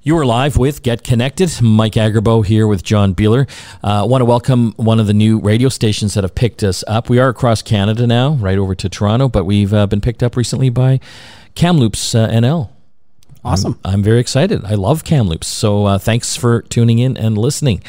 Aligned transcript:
You 0.00 0.16
are 0.16 0.24
live 0.24 0.56
with 0.56 0.84
Get 0.84 1.02
Connected. 1.02 1.60
Mike 1.60 1.94
Agerbo 1.94 2.46
here 2.46 2.68
with 2.68 2.84
John 2.84 3.16
Beeler. 3.16 3.50
I 3.82 3.98
uh, 3.98 4.06
want 4.06 4.20
to 4.20 4.24
welcome 4.24 4.72
one 4.76 5.00
of 5.00 5.08
the 5.08 5.12
new 5.12 5.40
radio 5.40 5.68
stations 5.68 6.14
that 6.14 6.22
have 6.22 6.36
picked 6.36 6.62
us 6.62 6.84
up. 6.86 7.10
We 7.10 7.18
are 7.18 7.28
across 7.28 7.62
Canada 7.62 8.06
now, 8.06 8.34
right 8.34 8.58
over 8.58 8.76
to 8.76 8.88
Toronto, 8.88 9.28
but 9.28 9.44
we've 9.44 9.74
uh, 9.74 9.88
been 9.88 10.00
picked 10.00 10.22
up 10.22 10.36
recently 10.36 10.70
by 10.70 11.00
Kamloops 11.56 12.14
uh, 12.14 12.28
NL. 12.28 12.70
Awesome. 13.44 13.76
I'm, 13.84 13.94
I'm, 13.94 14.02
very 14.04 14.20
excited. 14.20 14.64
I 14.64 14.74
love 14.74 15.02
Kamloops. 15.02 15.48
So 15.48 15.86
uh, 15.86 15.98
thanks 15.98 16.36
for 16.36 16.62
tuning 16.62 17.00
in 17.00 17.16
and 17.16 17.36
listening. 17.36 17.82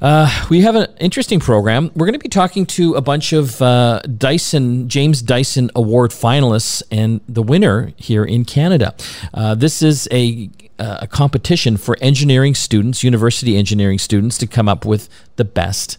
Uh, 0.00 0.46
we 0.48 0.60
have 0.60 0.76
an 0.76 0.86
interesting 1.00 1.40
program. 1.40 1.90
We're 1.96 2.06
going 2.06 2.12
to 2.12 2.20
be 2.20 2.28
talking 2.28 2.66
to 2.66 2.94
a 2.94 3.00
bunch 3.00 3.32
of 3.32 3.60
uh, 3.60 4.00
Dyson, 4.02 4.88
James 4.88 5.22
Dyson 5.22 5.70
Award 5.74 6.12
finalists 6.12 6.82
and 6.90 7.20
the 7.28 7.42
winner 7.42 7.92
here 7.96 8.24
in 8.24 8.44
Canada. 8.44 8.94
Uh, 9.34 9.56
this 9.56 9.82
is 9.82 10.08
a, 10.12 10.50
a 10.78 11.06
competition 11.06 11.76
for 11.76 11.96
engineering 12.00 12.54
students, 12.54 13.02
university 13.02 13.56
engineering 13.56 13.98
students, 13.98 14.38
to 14.38 14.46
come 14.46 14.68
up 14.68 14.84
with 14.84 15.08
the 15.36 15.44
best 15.44 15.98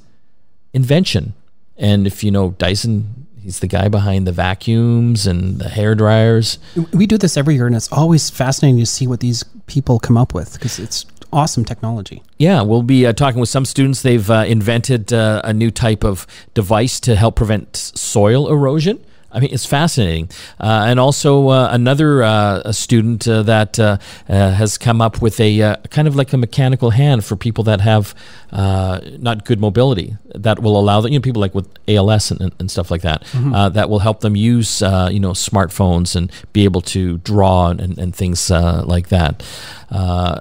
invention. 0.73 1.33
And 1.77 2.05
if 2.05 2.23
you 2.23 2.31
know 2.31 2.51
Dyson, 2.51 3.27
he's 3.41 3.59
the 3.59 3.67
guy 3.67 3.87
behind 3.87 4.27
the 4.27 4.31
vacuums 4.31 5.25
and 5.25 5.59
the 5.59 5.69
hair 5.69 5.95
dryers. 5.95 6.59
We 6.93 7.07
do 7.07 7.17
this 7.17 7.37
every 7.37 7.55
year, 7.55 7.67
and 7.67 7.75
it's 7.75 7.91
always 7.91 8.29
fascinating 8.29 8.79
to 8.79 8.85
see 8.85 9.07
what 9.07 9.21
these 9.21 9.43
people 9.67 9.99
come 9.99 10.17
up 10.17 10.33
with 10.33 10.53
because 10.53 10.79
it's 10.79 11.05
awesome 11.31 11.65
technology. 11.65 12.23
Yeah, 12.37 12.61
we'll 12.61 12.83
be 12.83 13.05
uh, 13.05 13.13
talking 13.13 13.39
with 13.39 13.49
some 13.49 13.65
students. 13.65 14.01
They've 14.01 14.29
uh, 14.29 14.45
invented 14.47 15.13
uh, 15.13 15.41
a 15.43 15.53
new 15.53 15.71
type 15.71 16.03
of 16.03 16.27
device 16.53 16.99
to 17.01 17.15
help 17.15 17.35
prevent 17.35 17.75
soil 17.75 18.51
erosion. 18.51 19.03
I 19.31 19.39
mean, 19.39 19.49
it's 19.51 19.65
fascinating. 19.65 20.29
Uh, 20.59 20.85
and 20.87 20.99
also 20.99 21.49
uh, 21.49 21.69
another 21.71 22.23
uh, 22.23 22.71
student 22.71 23.27
uh, 23.27 23.43
that 23.43 23.79
uh, 23.79 23.97
uh, 24.27 24.51
has 24.51 24.77
come 24.77 25.01
up 25.01 25.21
with 25.21 25.39
a 25.39 25.75
kind 25.89 26.07
of 26.07 26.15
like 26.15 26.33
a 26.33 26.37
mechanical 26.37 26.91
hand 26.91 27.25
for 27.25 27.35
people 27.35 27.63
that 27.65 27.81
have 27.81 28.15
not 28.51 29.45
good 29.45 29.59
mobility 29.59 30.17
that 30.35 30.59
will 30.59 30.77
allow 30.79 31.01
them, 31.01 31.11
you 31.13 31.19
know, 31.19 31.23
people 31.23 31.41
like 31.41 31.53
with 31.53 31.67
ALS 31.87 32.31
and, 32.31 32.53
and 32.59 32.71
stuff 32.71 32.89
like 32.89 33.01
that, 33.01 33.23
mm-hmm. 33.31 33.73
that 33.73 33.89
will 33.89 33.99
help 33.99 34.21
them 34.21 34.35
use, 34.35 34.81
you 34.81 35.19
know, 35.19 35.31
smartphones 35.31 36.15
and 36.15 36.31
be 36.53 36.63
able 36.63 36.81
to 36.81 37.17
draw 37.19 37.69
and, 37.69 37.97
and 37.97 38.15
things 38.15 38.49
like 38.49 39.09
that. 39.09 39.43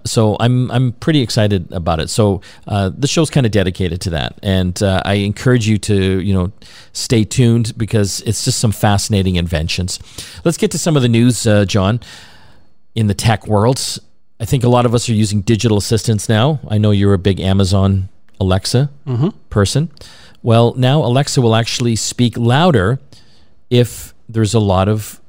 So 0.05 0.37
I'm, 0.41 0.71
I'm 0.71 0.93
pretty 0.93 1.23
excited 1.23 1.73
about 1.73 2.01
it. 2.01 2.11
So 2.11 2.41
the 2.67 3.07
show's 3.07 3.31
kind 3.31 3.47
of 3.47 3.53
dedicated 3.53 4.01
to 4.03 4.11
that. 4.11 4.39
And 4.43 4.81
I 4.83 5.15
encourage 5.15 5.67
you 5.67 5.79
to, 5.79 6.21
you 6.21 6.35
know, 6.35 6.53
stay 6.93 7.25
tuned 7.25 7.77
because 7.77 8.21
it's 8.23 8.45
just 8.45 8.59
some 8.59 8.73
fascinating 8.73 9.37
inventions. 9.37 9.99
Let's 10.45 10.59
get 10.59 10.71
to 10.73 10.79
some 10.79 10.97
of 10.97 11.03
the 11.03 11.09
news, 11.09 11.47
uh, 11.47 11.65
John, 11.65 12.01
in 12.95 13.07
the 13.07 13.15
tech 13.15 13.47
world. 13.47 13.99
I 14.41 14.45
think 14.45 14.65
a 14.65 14.69
lot 14.69 14.87
of 14.87 14.95
us 14.95 15.09
are 15.09 15.15
using 15.15 15.43
digital 15.43 15.79
assistants 15.79 16.29
now. 16.29 16.61
I 16.69 16.79
know 16.79 16.91
you're 16.91 17.15
a 17.15 17.19
big 17.19 17.41
Amazon 17.41 18.09
Alexa 18.41 18.91
mm-hmm. 19.07 19.29
person. 19.51 19.91
Well, 20.43 20.75
now 20.75 21.01
Alexa 21.03 21.41
will 21.41 21.55
actually 21.55 21.97
speak 21.97 22.37
louder 22.37 23.01
if 23.71 24.15
there's 24.29 24.55
a 24.55 24.61
lot 24.61 24.89
of 24.89 25.21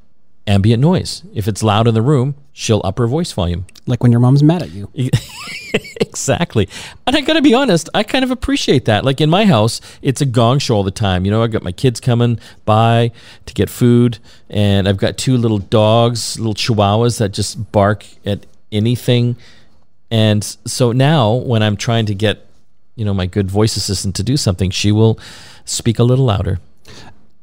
ambient 0.49 0.81
noise. 0.81 1.23
If 1.33 1.47
it's 1.47 1.61
loud 1.61 1.87
in 1.87 1.93
the 1.93 2.01
room, 2.01 2.35
she'll 2.51 2.81
up 2.83 2.97
her 2.97 3.07
voice 3.07 3.31
volume. 3.31 3.67
Like 3.85 4.01
when 4.01 4.11
your 4.11 4.19
mom's 4.19 4.41
mad 4.41 4.63
at 4.63 4.71
you. 4.71 4.89
exactly. 6.01 6.67
And 7.05 7.15
I 7.15 7.21
got 7.21 7.33
to 7.33 7.41
be 7.41 7.53
honest, 7.53 7.87
I 7.93 8.01
kind 8.01 8.23
of 8.23 8.31
appreciate 8.31 8.85
that. 8.85 9.05
Like 9.05 9.21
in 9.21 9.29
my 9.29 9.45
house, 9.45 9.79
it's 10.01 10.21
a 10.21 10.25
gong 10.25 10.57
show 10.57 10.75
all 10.75 10.83
the 10.83 10.91
time. 10.91 11.23
You 11.23 11.31
know, 11.31 11.43
I've 11.43 11.51
got 11.51 11.61
my 11.61 11.71
kids 11.71 11.99
coming 11.99 12.39
by 12.65 13.11
to 13.45 13.53
get 13.53 13.69
food, 13.69 14.17
and 14.49 14.89
I've 14.89 14.97
got 14.97 15.17
two 15.17 15.37
little 15.37 15.59
dogs, 15.59 16.39
little 16.39 16.55
chihuahuas 16.55 17.19
that 17.19 17.29
just 17.29 17.71
bark 17.71 18.05
at 18.25 18.45
anything. 18.71 19.35
And 20.09 20.43
so 20.43 20.91
now 20.91 21.33
when 21.35 21.61
I'm 21.61 21.77
trying 21.77 22.07
to 22.07 22.15
get, 22.15 22.47
you 22.95 23.05
know, 23.05 23.13
my 23.13 23.27
good 23.27 23.51
voice 23.51 23.77
assistant 23.77 24.15
to 24.15 24.23
do 24.23 24.35
something, 24.35 24.71
she 24.71 24.91
will 24.91 25.19
speak 25.63 25.99
a 25.99 26.03
little 26.03 26.25
louder 26.25 26.59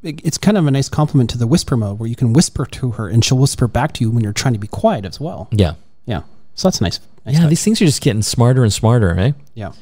it's 0.03 0.37
kind 0.37 0.57
of 0.57 0.67
a 0.67 0.71
nice 0.71 0.89
compliment 0.89 1.29
to 1.31 1.37
the 1.37 1.47
whisper 1.47 1.75
mode 1.75 1.99
where 1.99 2.07
you 2.07 2.15
can 2.15 2.33
whisper 2.33 2.65
to 2.65 2.91
her 2.91 3.07
and 3.09 3.23
she'll 3.25 3.37
whisper 3.37 3.67
back 3.67 3.93
to 3.93 4.03
you 4.03 4.11
when 4.11 4.23
you're 4.23 4.33
trying 4.33 4.53
to 4.53 4.59
be 4.59 4.67
quiet 4.67 5.05
as 5.05 5.19
well. 5.19 5.47
Yeah. 5.51 5.73
Yeah. 6.05 6.21
So 6.55 6.67
that's 6.67 6.81
nice. 6.81 6.99
nice 7.25 7.35
yeah, 7.35 7.41
touch. 7.41 7.49
these 7.49 7.63
things 7.63 7.81
are 7.81 7.85
just 7.85 8.01
getting 8.01 8.21
smarter 8.21 8.63
and 8.63 8.71
smarter, 8.71 9.13
right? 9.13 9.35
Yeah. 9.53 9.73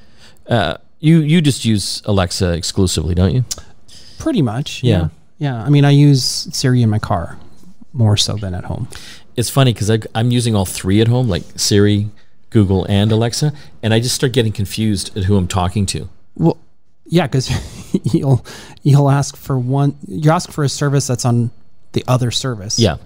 Uh, 0.47 0.77
you 0.99 1.19
you 1.19 1.41
just 1.41 1.65
use 1.65 2.01
Alexa 2.05 2.53
exclusively, 2.53 3.13
don't 3.15 3.33
you? 3.33 3.45
Pretty 4.17 4.41
much. 4.41 4.83
Yeah. 4.83 4.99
yeah. 4.99 5.07
Yeah. 5.37 5.63
I 5.63 5.69
mean, 5.69 5.85
I 5.85 5.91
use 5.91 6.23
Siri 6.23 6.81
in 6.81 6.89
my 6.89 6.99
car 6.99 7.37
more 7.93 8.17
so 8.17 8.35
than 8.35 8.53
at 8.53 8.65
home. 8.65 8.87
It's 9.35 9.49
funny 9.49 9.73
because 9.73 9.91
I'm 10.15 10.31
using 10.31 10.55
all 10.55 10.65
three 10.65 11.01
at 11.01 11.07
home, 11.07 11.27
like 11.27 11.43
Siri, 11.55 12.09
Google, 12.49 12.85
and 12.85 13.11
Alexa, 13.11 13.51
and 13.83 13.93
I 13.93 13.99
just 13.99 14.15
start 14.15 14.31
getting 14.31 14.53
confused 14.53 15.15
at 15.17 15.25
who 15.25 15.35
I'm 15.35 15.47
talking 15.47 15.85
to. 15.87 16.09
Well, 16.35 16.57
yeah, 17.05 17.27
because 17.27 17.49
you'll 18.13 18.45
you'll 18.83 19.09
ask 19.09 19.35
for 19.35 19.57
one. 19.57 19.97
You 20.07 20.31
ask 20.31 20.51
for 20.51 20.63
a 20.63 20.69
service 20.69 21.07
that's 21.07 21.25
on 21.25 21.51
the 21.93 22.03
other 22.07 22.31
service. 22.31 22.79
Yeah. 22.79 22.97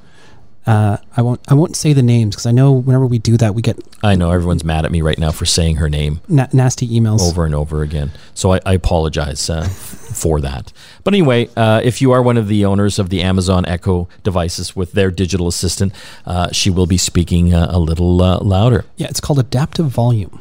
Uh, 0.66 0.98
I 1.18 1.22
won't. 1.22 1.42
I 1.48 1.56
won't 1.56 1.76
say 1.76 1.94
the 1.94 2.04
names 2.04 2.36
because 2.36 2.46
I 2.46 2.52
know 2.52 2.74
whenever 2.74 3.08
we 3.08 3.18
do 3.18 3.38
that, 3.38 3.56
we 3.56 3.62
get. 3.62 3.80
I 4.04 4.16
know 4.16 4.30
everyone's 4.30 4.64
mad 4.64 4.86
at 4.86 4.92
me 4.92 5.02
right 5.02 5.18
now 5.18 5.32
for 5.32 5.46
saying 5.46 5.78
her 5.78 5.90
name. 5.90 6.22
Na- 6.28 6.48
nasty 6.54 6.88
emails 6.88 7.22
over 7.22 7.46
and 7.46 7.56
over 7.56 7.82
again. 7.82 8.12
So 8.36 8.54
I, 8.54 8.60
I 8.66 8.74
apologize 8.74 9.50
uh, 9.50 9.64
for 9.68 10.40
that. 10.42 10.72
But 11.04 11.14
anyway, 11.14 11.50
uh, 11.56 11.82
if 11.84 12.02
you 12.02 12.12
are 12.12 12.22
one 12.22 12.38
of 12.38 12.48
the 12.48 12.66
owners 12.66 13.00
of 13.00 13.10
the 13.10 13.22
Amazon 13.22 13.66
Echo 13.66 14.10
devices 14.22 14.76
with 14.76 14.92
their 14.92 15.10
digital 15.10 15.48
assistant, 15.48 15.94
uh, 16.26 16.52
she 16.52 16.70
will 16.70 16.88
be 16.88 16.98
speaking 16.98 17.54
uh, 17.54 17.68
a 17.72 17.80
little 17.80 18.22
uh, 18.22 18.40
louder. 18.40 18.86
Yeah, 18.98 19.08
it's 19.08 19.22
called 19.22 19.40
adaptive 19.40 19.88
volume. 19.88 20.40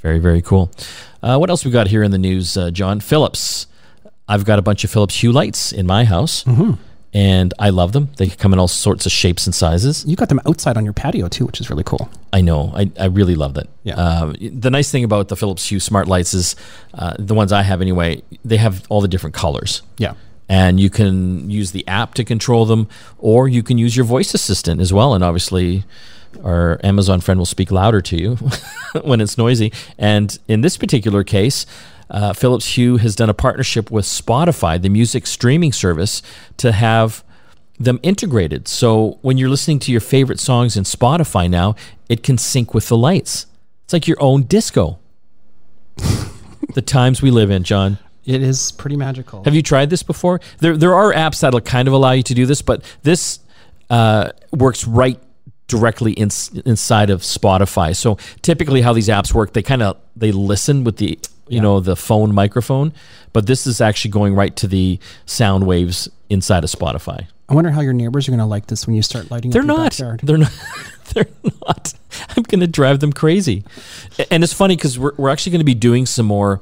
Very 0.00 0.20
very 0.20 0.40
cool. 0.40 0.70
Uh, 1.26 1.36
what 1.38 1.50
else 1.50 1.64
we 1.64 1.72
got 1.72 1.88
here 1.88 2.04
in 2.04 2.12
the 2.12 2.18
news, 2.18 2.56
uh, 2.56 2.70
John? 2.70 3.00
Philips. 3.00 3.66
I've 4.28 4.44
got 4.44 4.60
a 4.60 4.62
bunch 4.62 4.84
of 4.84 4.90
Philips 4.90 5.20
Hue 5.20 5.32
lights 5.32 5.72
in 5.72 5.84
my 5.84 6.04
house. 6.04 6.44
Mm-hmm. 6.44 6.74
And 7.12 7.52
I 7.58 7.70
love 7.70 7.92
them. 7.92 8.10
They 8.16 8.28
come 8.28 8.52
in 8.52 8.60
all 8.60 8.68
sorts 8.68 9.06
of 9.06 9.12
shapes 9.12 9.44
and 9.44 9.54
sizes. 9.54 10.04
You 10.06 10.14
got 10.14 10.28
them 10.28 10.40
outside 10.46 10.76
on 10.76 10.84
your 10.84 10.92
patio 10.92 11.26
too, 11.28 11.46
which 11.46 11.60
is 11.60 11.68
really 11.68 11.82
cool. 11.82 12.08
I 12.32 12.42
know. 12.42 12.72
I, 12.76 12.92
I 13.00 13.06
really 13.06 13.34
love 13.34 13.54
that. 13.54 13.68
Yeah. 13.82 13.96
Uh, 13.96 14.34
the 14.38 14.70
nice 14.70 14.92
thing 14.92 15.02
about 15.02 15.26
the 15.28 15.36
Philips 15.36 15.66
Hue 15.68 15.80
smart 15.80 16.06
lights 16.06 16.32
is 16.32 16.54
uh, 16.94 17.16
the 17.18 17.34
ones 17.34 17.52
I 17.52 17.62
have 17.62 17.80
anyway. 17.80 18.22
They 18.44 18.58
have 18.58 18.84
all 18.88 19.00
the 19.00 19.08
different 19.08 19.34
colors. 19.34 19.82
Yeah 19.98 20.14
and 20.48 20.78
you 20.78 20.88
can 20.88 21.50
use 21.50 21.72
the 21.72 21.84
app 21.88 22.14
to 22.14 22.22
control 22.22 22.64
them, 22.66 22.86
or 23.18 23.48
you 23.48 23.64
can 23.64 23.78
use 23.78 23.96
your 23.96 24.04
voice 24.04 24.32
assistant 24.32 24.80
as 24.80 24.92
well. 24.92 25.12
And 25.12 25.24
obviously, 25.24 25.82
our 26.44 26.80
Amazon 26.82 27.20
friend 27.20 27.38
will 27.38 27.46
speak 27.46 27.70
louder 27.70 28.00
to 28.02 28.16
you 28.16 28.34
when 29.02 29.20
it's 29.20 29.38
noisy. 29.38 29.72
And 29.98 30.38
in 30.48 30.60
this 30.60 30.76
particular 30.76 31.24
case, 31.24 31.66
uh, 32.10 32.32
Philips 32.32 32.76
Hue 32.76 32.98
has 32.98 33.16
done 33.16 33.28
a 33.28 33.34
partnership 33.34 33.90
with 33.90 34.04
Spotify, 34.04 34.80
the 34.80 34.88
music 34.88 35.26
streaming 35.26 35.72
service, 35.72 36.22
to 36.58 36.72
have 36.72 37.24
them 37.78 38.00
integrated. 38.02 38.68
So 38.68 39.18
when 39.22 39.38
you're 39.38 39.48
listening 39.48 39.78
to 39.80 39.92
your 39.92 40.00
favorite 40.00 40.40
songs 40.40 40.76
in 40.76 40.84
Spotify 40.84 41.50
now, 41.50 41.74
it 42.08 42.22
can 42.22 42.38
sync 42.38 42.74
with 42.74 42.88
the 42.88 42.96
lights. 42.96 43.46
It's 43.84 43.92
like 43.92 44.06
your 44.06 44.20
own 44.20 44.44
disco. 44.44 44.98
the 46.74 46.82
times 46.82 47.22
we 47.22 47.30
live 47.30 47.50
in, 47.50 47.64
John. 47.64 47.98
It 48.24 48.42
is 48.42 48.72
pretty 48.72 48.96
magical. 48.96 49.44
Have 49.44 49.54
you 49.54 49.62
tried 49.62 49.90
this 49.90 50.02
before? 50.02 50.40
There, 50.58 50.76
there 50.76 50.94
are 50.94 51.12
apps 51.12 51.40
that'll 51.40 51.60
kind 51.60 51.86
of 51.86 51.94
allow 51.94 52.12
you 52.12 52.24
to 52.24 52.34
do 52.34 52.44
this, 52.44 52.60
but 52.60 52.82
this 53.02 53.38
uh, 53.88 54.30
works 54.52 54.84
right 54.84 55.20
directly 55.68 56.12
in, 56.12 56.28
inside 56.64 57.10
of 57.10 57.22
Spotify. 57.22 57.94
So 57.94 58.18
typically, 58.42 58.82
how 58.82 58.92
these 58.92 59.08
apps 59.08 59.32
work, 59.32 59.52
they 59.52 59.62
kind 59.62 59.82
of 59.82 59.96
they 60.14 60.32
listen 60.32 60.84
with 60.84 60.96
the 60.96 61.18
you 61.48 61.56
yeah. 61.56 61.60
know 61.60 61.80
the 61.80 61.96
phone 61.96 62.34
microphone, 62.34 62.92
but 63.32 63.46
this 63.46 63.66
is 63.66 63.80
actually 63.80 64.10
going 64.10 64.34
right 64.34 64.54
to 64.56 64.66
the 64.66 64.98
sound 65.26 65.66
waves 65.66 66.08
inside 66.28 66.64
of 66.64 66.70
Spotify. 66.70 67.26
I 67.48 67.54
wonder 67.54 67.70
how 67.70 67.80
your 67.80 67.92
neighbors 67.92 68.26
are 68.26 68.32
going 68.32 68.40
to 68.40 68.46
like 68.46 68.66
this 68.66 68.86
when 68.86 68.96
you 68.96 69.02
start 69.02 69.30
lighting. 69.30 69.52
They're 69.52 69.62
not. 69.62 69.90
Backyard. 69.90 70.20
They're 70.22 70.38
not. 70.38 70.52
They're 71.14 71.28
not. 71.44 71.94
I'm 72.36 72.42
going 72.42 72.60
to 72.60 72.66
drive 72.66 72.98
them 72.98 73.12
crazy. 73.12 73.64
And 74.30 74.42
it's 74.42 74.52
funny 74.52 74.76
because 74.76 74.98
we're 74.98 75.12
we're 75.16 75.28
actually 75.28 75.52
going 75.52 75.60
to 75.60 75.64
be 75.64 75.74
doing 75.74 76.06
some 76.06 76.26
more 76.26 76.60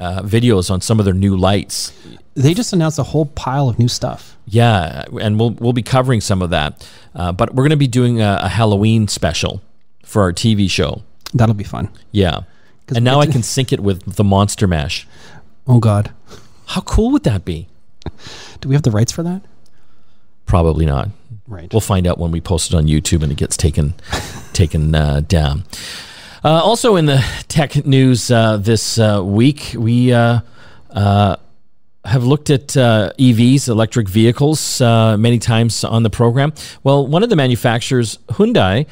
uh, 0.00 0.22
videos 0.22 0.70
on 0.70 0.80
some 0.80 0.98
of 0.98 1.04
their 1.04 1.14
new 1.14 1.36
lights. 1.36 1.92
They 2.34 2.54
just 2.54 2.72
announced 2.72 2.98
a 2.98 3.02
whole 3.02 3.26
pile 3.26 3.68
of 3.68 3.78
new 3.78 3.88
stuff. 3.88 4.36
Yeah, 4.46 5.04
and 5.20 5.38
we'll 5.40 5.50
we'll 5.50 5.72
be 5.72 5.82
covering 5.82 6.20
some 6.20 6.42
of 6.42 6.50
that. 6.50 6.88
Uh, 7.14 7.32
but 7.32 7.54
we're 7.54 7.62
going 7.62 7.70
to 7.70 7.76
be 7.76 7.88
doing 7.88 8.20
a, 8.20 8.40
a, 8.42 8.48
Halloween 8.48 9.08
special 9.08 9.62
for 10.04 10.22
our 10.22 10.32
TV 10.32 10.70
show. 10.70 11.02
That'll 11.34 11.54
be 11.54 11.64
fun. 11.64 11.88
Yeah, 12.12 12.40
and 12.94 13.04
now 13.04 13.20
I 13.20 13.26
can 13.26 13.42
sync 13.54 13.72
it 13.72 13.80
with 13.80 14.16
the 14.16 14.24
Monster 14.24 14.66
Mash. 14.66 15.06
Oh 15.66 15.80
God, 15.80 16.12
how 16.66 16.82
cool 16.82 17.10
would 17.12 17.24
that 17.24 17.44
be? 17.44 17.68
Do 18.60 18.68
we 18.68 18.74
have 18.74 18.82
the 18.82 18.90
rights 18.90 19.10
for 19.10 19.22
that? 19.24 19.42
Probably 20.44 20.86
not. 20.86 21.08
Right. 21.48 21.72
We'll 21.72 21.80
find 21.80 22.06
out 22.06 22.18
when 22.18 22.30
we 22.30 22.40
post 22.40 22.72
it 22.72 22.76
on 22.76 22.86
YouTube 22.86 23.22
and 23.22 23.32
it 23.32 23.38
gets 23.38 23.56
taken 23.56 23.94
taken 24.52 24.94
uh, 24.94 25.20
down. 25.20 25.64
Uh, 26.46 26.62
also, 26.62 26.94
in 26.94 27.06
the 27.06 27.18
tech 27.48 27.84
news 27.84 28.30
uh, 28.30 28.56
this 28.56 29.00
uh, 29.00 29.20
week, 29.20 29.74
we 29.76 30.12
uh, 30.12 30.38
uh, 30.90 31.34
have 32.04 32.22
looked 32.22 32.50
at 32.50 32.68
EVs, 32.68 33.68
electric 33.68 34.08
vehicles, 34.08 34.80
many 34.80 35.40
times 35.40 35.82
on 35.82 36.04
the 36.04 36.08
program. 36.08 36.52
Well, 36.84 37.04
one 37.04 37.24
of 37.24 37.30
the 37.30 37.34
manufacturers, 37.34 38.18
Hyundai, 38.28 38.86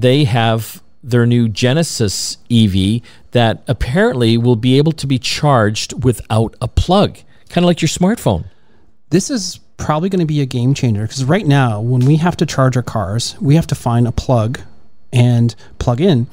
they 0.00 0.24
have 0.24 0.82
their 1.04 1.24
new 1.24 1.48
Genesis 1.48 2.38
EV 2.50 3.00
that 3.30 3.62
apparently 3.68 4.36
will 4.36 4.56
be 4.56 4.76
able 4.76 4.90
to 4.90 5.06
be 5.06 5.20
charged 5.20 6.02
without 6.02 6.56
a 6.60 6.66
plug, 6.66 7.16
kind 7.48 7.64
of 7.64 7.68
like 7.68 7.80
your 7.80 7.90
smartphone. 7.90 8.46
This 9.10 9.30
is 9.30 9.60
probably 9.76 10.08
going 10.08 10.18
to 10.18 10.26
be 10.26 10.40
a 10.40 10.46
game 10.46 10.74
changer 10.74 11.02
because 11.02 11.22
right 11.24 11.46
now, 11.46 11.80
when 11.80 12.04
we 12.04 12.16
have 12.16 12.36
to 12.38 12.44
charge 12.44 12.76
our 12.76 12.82
cars, 12.82 13.36
we 13.40 13.54
have 13.54 13.68
to 13.68 13.76
find 13.76 14.08
a 14.08 14.12
plug 14.12 14.58
and 15.12 15.54
plug 15.78 16.00
in. 16.00 16.26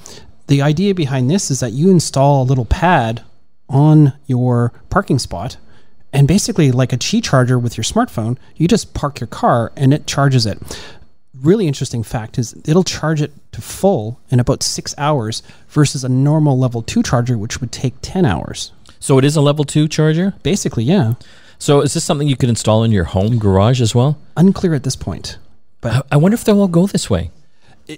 The 0.49 0.63
idea 0.63 0.95
behind 0.95 1.29
this 1.29 1.51
is 1.51 1.59
that 1.59 1.73
you 1.73 1.91
install 1.91 2.41
a 2.41 2.43
little 2.43 2.65
pad 2.65 3.21
on 3.69 4.13
your 4.25 4.73
parking 4.89 5.19
spot 5.19 5.57
and 6.11 6.27
basically 6.27 6.71
like 6.71 6.91
a 6.91 6.97
Qi 6.97 7.23
charger 7.23 7.59
with 7.59 7.77
your 7.77 7.83
smartphone, 7.83 8.35
you 8.55 8.67
just 8.67 8.95
park 8.95 9.19
your 9.19 9.27
car 9.27 9.71
and 9.75 9.93
it 9.93 10.07
charges 10.07 10.47
it. 10.47 10.57
Really 11.39 11.67
interesting 11.67 12.01
fact 12.01 12.39
is 12.39 12.55
it'll 12.65 12.83
charge 12.83 13.21
it 13.21 13.31
to 13.51 13.61
full 13.61 14.19
in 14.31 14.39
about 14.39 14.63
six 14.63 14.95
hours 14.97 15.43
versus 15.67 16.03
a 16.03 16.09
normal 16.09 16.57
level 16.57 16.81
two 16.81 17.03
charger, 17.03 17.37
which 17.37 17.61
would 17.61 17.71
take 17.71 17.93
10 18.01 18.25
hours. 18.25 18.71
So 18.99 19.19
it 19.19 19.25
is 19.25 19.35
a 19.35 19.41
level 19.41 19.65
two 19.65 19.87
charger? 19.87 20.33
Basically, 20.41 20.83
yeah. 20.83 21.13
So 21.59 21.81
is 21.81 21.93
this 21.93 22.03
something 22.03 22.27
you 22.27 22.35
could 22.35 22.49
install 22.49 22.83
in 22.83 22.91
your 22.91 23.03
home 23.03 23.37
garage 23.37 23.81
as 23.81 23.93
well? 23.93 24.17
Unclear 24.35 24.73
at 24.73 24.83
this 24.83 24.95
point. 24.95 25.37
But 25.79 25.93
I, 25.93 26.01
I 26.13 26.17
wonder 26.17 26.33
if 26.33 26.43
they'll 26.43 26.59
all 26.59 26.67
go 26.67 26.87
this 26.87 27.07
way. 27.07 27.29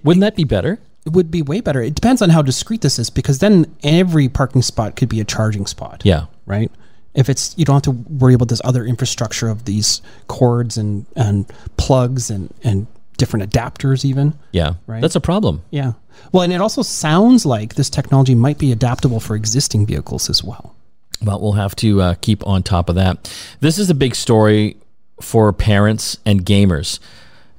Wouldn't 0.03 0.21
that 0.21 0.36
be 0.36 0.44
better? 0.44 0.80
It 1.06 1.13
would 1.13 1.31
be 1.31 1.42
way 1.42 1.62
better. 1.62 1.81
It 1.81 1.95
depends 1.95 2.21
on 2.21 2.30
how 2.30 2.42
discreet 2.42 2.81
this 2.81 3.00
is 3.00 3.09
because 3.09 3.39
then 3.39 3.74
every 3.83 4.30
parking 4.30 4.62
spot 4.62 4.95
could 4.95 5.09
be 5.09 5.19
a 5.19 5.25
charging 5.25 5.65
spot. 5.65 6.01
Yeah. 6.06 6.25
Right? 6.45 6.71
If 7.13 7.27
it's 7.27 7.57
you 7.57 7.65
don't 7.65 7.75
have 7.75 7.83
to 7.83 7.92
worry 7.92 8.33
about 8.33 8.48
this 8.48 8.62
other 8.63 8.86
infrastructure 8.86 9.50
of 9.50 9.65
these 9.65 10.01
cords 10.27 10.77
and 10.77 11.06
and 11.15 11.51
plugs 11.77 12.30
and 12.30 12.53
and 12.63 12.88
different 13.18 13.51
adapters 13.51 14.06
even. 14.06 14.33
Yeah. 14.51 14.74
Right. 14.88 15.01
That's 15.01 15.15
a 15.15 15.21
problem. 15.21 15.63
Yeah. 15.71 15.94
Well, 16.31 16.44
and 16.44 16.53
it 16.53 16.62
also 16.62 16.81
sounds 16.81 17.45
like 17.45 17.75
this 17.75 17.89
technology 17.89 18.36
might 18.36 18.57
be 18.57 18.71
adaptable 18.71 19.19
for 19.19 19.36
existing 19.36 19.86
vehicles 19.86 20.30
as 20.30 20.44
well. 20.44 20.75
But 21.21 21.42
we'll 21.42 21.53
have 21.53 21.75
to 21.77 22.01
uh, 22.01 22.13
keep 22.21 22.45
on 22.48 22.63
top 22.63 22.89
of 22.89 22.95
that. 22.95 23.31
This 23.59 23.77
is 23.77 23.89
a 23.89 23.94
big 23.94 24.15
story 24.15 24.77
for 25.21 25.51
parents 25.53 26.18
and 26.25 26.45
gamers. 26.45 27.00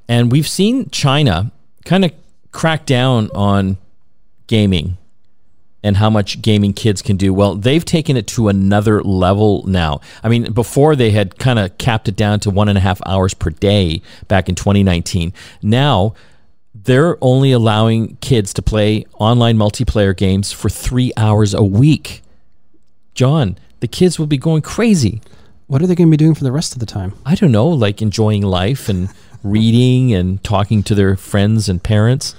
And 0.08 0.32
we've 0.32 0.48
seen 0.48 0.90
China 0.90 1.52
kind 1.84 2.04
of 2.04 2.12
crack 2.52 2.86
down 2.86 3.30
on 3.34 3.78
gaming 4.46 4.98
and 5.82 5.96
how 5.96 6.08
much 6.08 6.40
gaming 6.40 6.72
kids 6.72 7.02
can 7.02 7.16
do. 7.16 7.34
Well, 7.34 7.56
they've 7.56 7.84
taken 7.84 8.16
it 8.16 8.26
to 8.28 8.48
another 8.48 9.02
level 9.02 9.64
now. 9.66 10.00
I 10.22 10.28
mean, 10.28 10.52
before 10.52 10.94
they 10.94 11.10
had 11.10 11.38
kind 11.38 11.58
of 11.58 11.76
capped 11.78 12.08
it 12.08 12.16
down 12.16 12.40
to 12.40 12.50
one 12.50 12.68
and 12.68 12.78
a 12.78 12.80
half 12.80 13.00
hours 13.04 13.34
per 13.34 13.50
day 13.50 14.00
back 14.28 14.48
in 14.48 14.54
2019. 14.54 15.32
Now, 15.62 16.14
they're 16.74 17.18
only 17.20 17.52
allowing 17.52 18.16
kids 18.16 18.52
to 18.54 18.62
play 18.62 19.06
online 19.18 19.56
multiplayer 19.56 20.16
games 20.16 20.52
for 20.52 20.68
three 20.68 21.12
hours 21.16 21.52
a 21.54 21.64
week. 21.64 22.22
John, 23.14 23.58
the 23.80 23.88
kids 23.88 24.18
will 24.18 24.26
be 24.26 24.38
going 24.38 24.62
crazy. 24.62 25.20
What 25.66 25.82
are 25.82 25.86
they 25.86 25.94
going 25.94 26.08
to 26.08 26.10
be 26.10 26.16
doing 26.16 26.34
for 26.34 26.44
the 26.44 26.52
rest 26.52 26.72
of 26.72 26.78
the 26.78 26.86
time? 26.86 27.14
I 27.26 27.34
don't 27.34 27.52
know, 27.52 27.68
like 27.68 28.02
enjoying 28.02 28.42
life 28.42 28.88
and 28.88 29.08
reading 29.42 30.12
and 30.12 30.42
talking 30.42 30.82
to 30.84 30.94
their 30.94 31.16
friends 31.16 31.68
and 31.68 31.82
parents. 31.82 32.34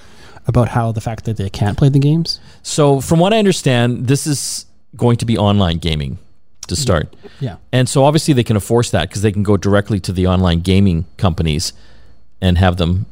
About 0.45 0.69
how 0.69 0.91
the 0.91 1.01
fact 1.01 1.25
that 1.25 1.37
they 1.37 1.49
can't 1.49 1.77
play 1.77 1.89
the 1.89 1.99
games? 1.99 2.39
So, 2.63 2.99
from 2.99 3.19
what 3.19 3.33
I 3.33 3.39
understand, 3.39 4.07
this 4.07 4.27
is 4.27 4.65
going 4.95 5.17
to 5.17 5.25
be 5.25 5.37
online 5.37 5.77
gaming 5.77 6.17
to 6.67 6.75
start. 6.75 7.15
Yeah. 7.39 7.57
And 7.71 7.87
so, 7.87 8.03
obviously, 8.03 8.33
they 8.33 8.43
can 8.43 8.57
enforce 8.57 8.91
that 8.91 9.07
because 9.07 9.21
they 9.21 9.31
can 9.31 9.43
go 9.43 9.55
directly 9.55 10.01
to 10.01 10.11
the 10.11 10.27
online 10.27 10.59
gaming 10.59 11.05
companies 11.17 11.71
and 12.41 12.57
have 12.57 12.75
them 12.75 13.05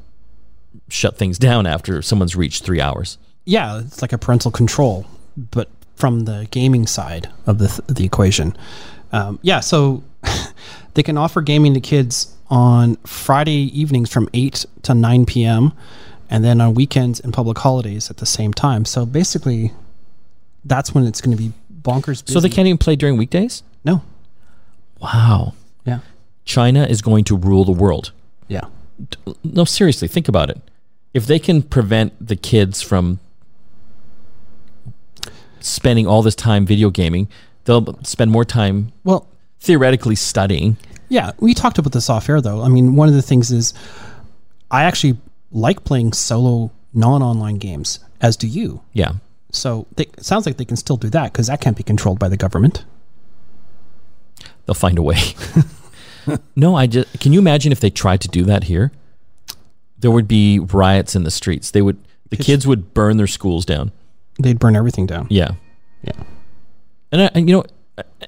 shut 0.90 1.18
things 1.18 1.40
down 1.48 1.66
after 1.66 2.02
someone's 2.02 2.36
reached 2.36 2.64
three 2.64 2.82
hours. 2.82 3.18
Yeah, 3.46 3.80
it's 3.80 4.02
like 4.02 4.14
a 4.14 4.18
parental 4.18 4.52
control, 4.52 5.06
but 5.38 5.70
from 5.96 6.22
the 6.22 6.48
gaming 6.52 6.88
side 6.88 7.30
of 7.46 7.60
the, 7.60 7.82
the 7.88 8.04
equation. 8.04 8.58
Um, 9.12 9.40
yeah, 9.42 9.60
so 9.60 10.04
they 10.94 11.04
can 11.04 11.18
offer 11.18 11.42
gaming 11.42 11.74
to 11.74 11.80
kids 11.80 12.36
on 12.50 12.96
Friday 12.98 13.70
evenings 13.80 14.12
from 14.12 14.30
8 14.34 14.66
to 14.84 14.94
9 14.94 15.26
p.m. 15.26 15.74
and 16.30 16.44
then 16.44 16.60
on 16.60 16.74
weekends 16.74 17.20
and 17.20 17.34
public 17.34 17.58
holidays 17.58 18.10
at 18.10 18.18
the 18.18 18.26
same 18.26 18.54
time. 18.54 18.86
So 18.86 19.06
basically, 19.06 19.72
that's 20.66 20.94
when 20.94 21.06
it's 21.06 21.22
going 21.22 21.36
to 21.36 21.42
be 21.42 21.54
bonkers 21.82 22.24
busy. 22.26 22.34
So, 22.34 22.40
they 22.40 22.50
can't 22.50 22.68
even 22.68 22.78
play 22.78 22.96
during 22.96 23.18
weekdays? 23.18 23.64
No. 23.84 24.04
Wow. 25.00 25.54
Yeah. 25.86 26.00
China 26.46 26.84
is 26.84 27.02
going 27.02 27.24
to 27.26 27.38
rule 27.38 27.66
the 27.66 27.72
world. 27.72 28.12
Yeah. 28.48 28.66
No, 29.44 29.66
seriously, 29.66 30.08
think 30.08 30.28
about 30.28 30.50
it. 30.50 30.62
If 31.14 31.26
they 31.26 31.40
can 31.40 31.64
prevent 31.64 32.26
the 32.26 32.36
kids 32.36 32.82
from 32.82 33.20
spending 35.60 36.08
all 36.08 36.22
this 36.22 36.36
time 36.36 36.66
video 36.66 36.90
gaming, 36.90 37.28
they'll 37.66 37.98
spend 38.04 38.32
more 38.32 38.46
time 38.46 38.92
Well, 39.04 39.28
theoretically 39.62 40.16
studying. 40.16 40.78
Yeah, 41.08 41.32
we 41.40 41.54
talked 41.54 41.78
about 41.78 41.94
this 41.94 42.10
off 42.10 42.28
air 42.30 42.42
though. 42.42 42.62
I 42.62 42.68
mean, 42.68 42.96
one 42.96 43.08
of 43.08 43.14
the 43.14 43.22
things 43.22 43.52
is 43.52 43.74
I 44.70 44.84
actually 44.84 45.18
like 45.52 45.84
playing 45.84 46.14
solo 46.14 46.72
non-online 46.94 47.56
games, 47.56 48.00
as 48.20 48.36
do 48.36 48.48
you. 48.48 48.82
Yeah. 48.94 49.14
So 49.52 49.88
they, 49.96 50.04
it 50.04 50.24
sounds 50.24 50.46
like 50.46 50.58
they 50.58 50.66
can 50.66 50.78
still 50.78 50.98
do 50.98 51.10
that 51.10 51.32
because 51.32 51.48
that 51.48 51.62
can't 51.62 51.78
be 51.78 51.84
controlled 51.84 52.20
by 52.20 52.30
the 52.30 52.38
government. 52.38 52.86
They'll 54.66 54.74
find 54.74 54.98
a 54.98 55.02
way. 55.02 55.20
no, 56.56 56.76
I 56.76 56.88
just 56.88 57.20
can 57.20 57.34
you 57.34 57.40
imagine 57.40 57.72
if 57.72 57.80
they 57.80 57.90
tried 57.90 58.22
to 58.22 58.28
do 58.28 58.44
that 58.46 58.66
here? 58.66 58.92
There 60.00 60.12
would 60.12 60.28
be 60.28 60.60
riots 60.60 61.16
in 61.16 61.24
the 61.24 61.32
streets. 61.32 61.72
They 61.72 61.82
would 61.82 61.98
the 62.30 62.38
Kids- 62.38 62.66
would 62.66 62.94
burn 62.94 63.18
their 63.18 63.28
schools 63.28 63.66
down. 63.66 63.92
They'd 64.40 64.60
burn 64.60 64.76
everything 64.76 65.06
down. 65.06 65.28
Yeah. 65.30 65.52
Yeah. 66.04 66.14
And, 67.12 67.22
I, 67.24 67.26
and 67.34 67.50
you 67.50 67.58
know, 67.58 67.66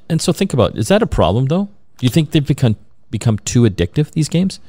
and 0.10 0.22
so 0.22 0.34
think 0.34 0.54
about 0.54 0.78
is 0.78 0.88
that 0.90 1.02
a 1.02 1.08
problem 1.08 1.46
though? 1.46 1.70
Do 1.98 2.06
you 2.06 2.10
think 2.10 2.32
they've 2.32 2.46
become 2.46 2.76
become 3.12 3.38
too 3.40 3.64
addictive 3.64 4.12
these 4.12 4.30
games? 4.30 4.60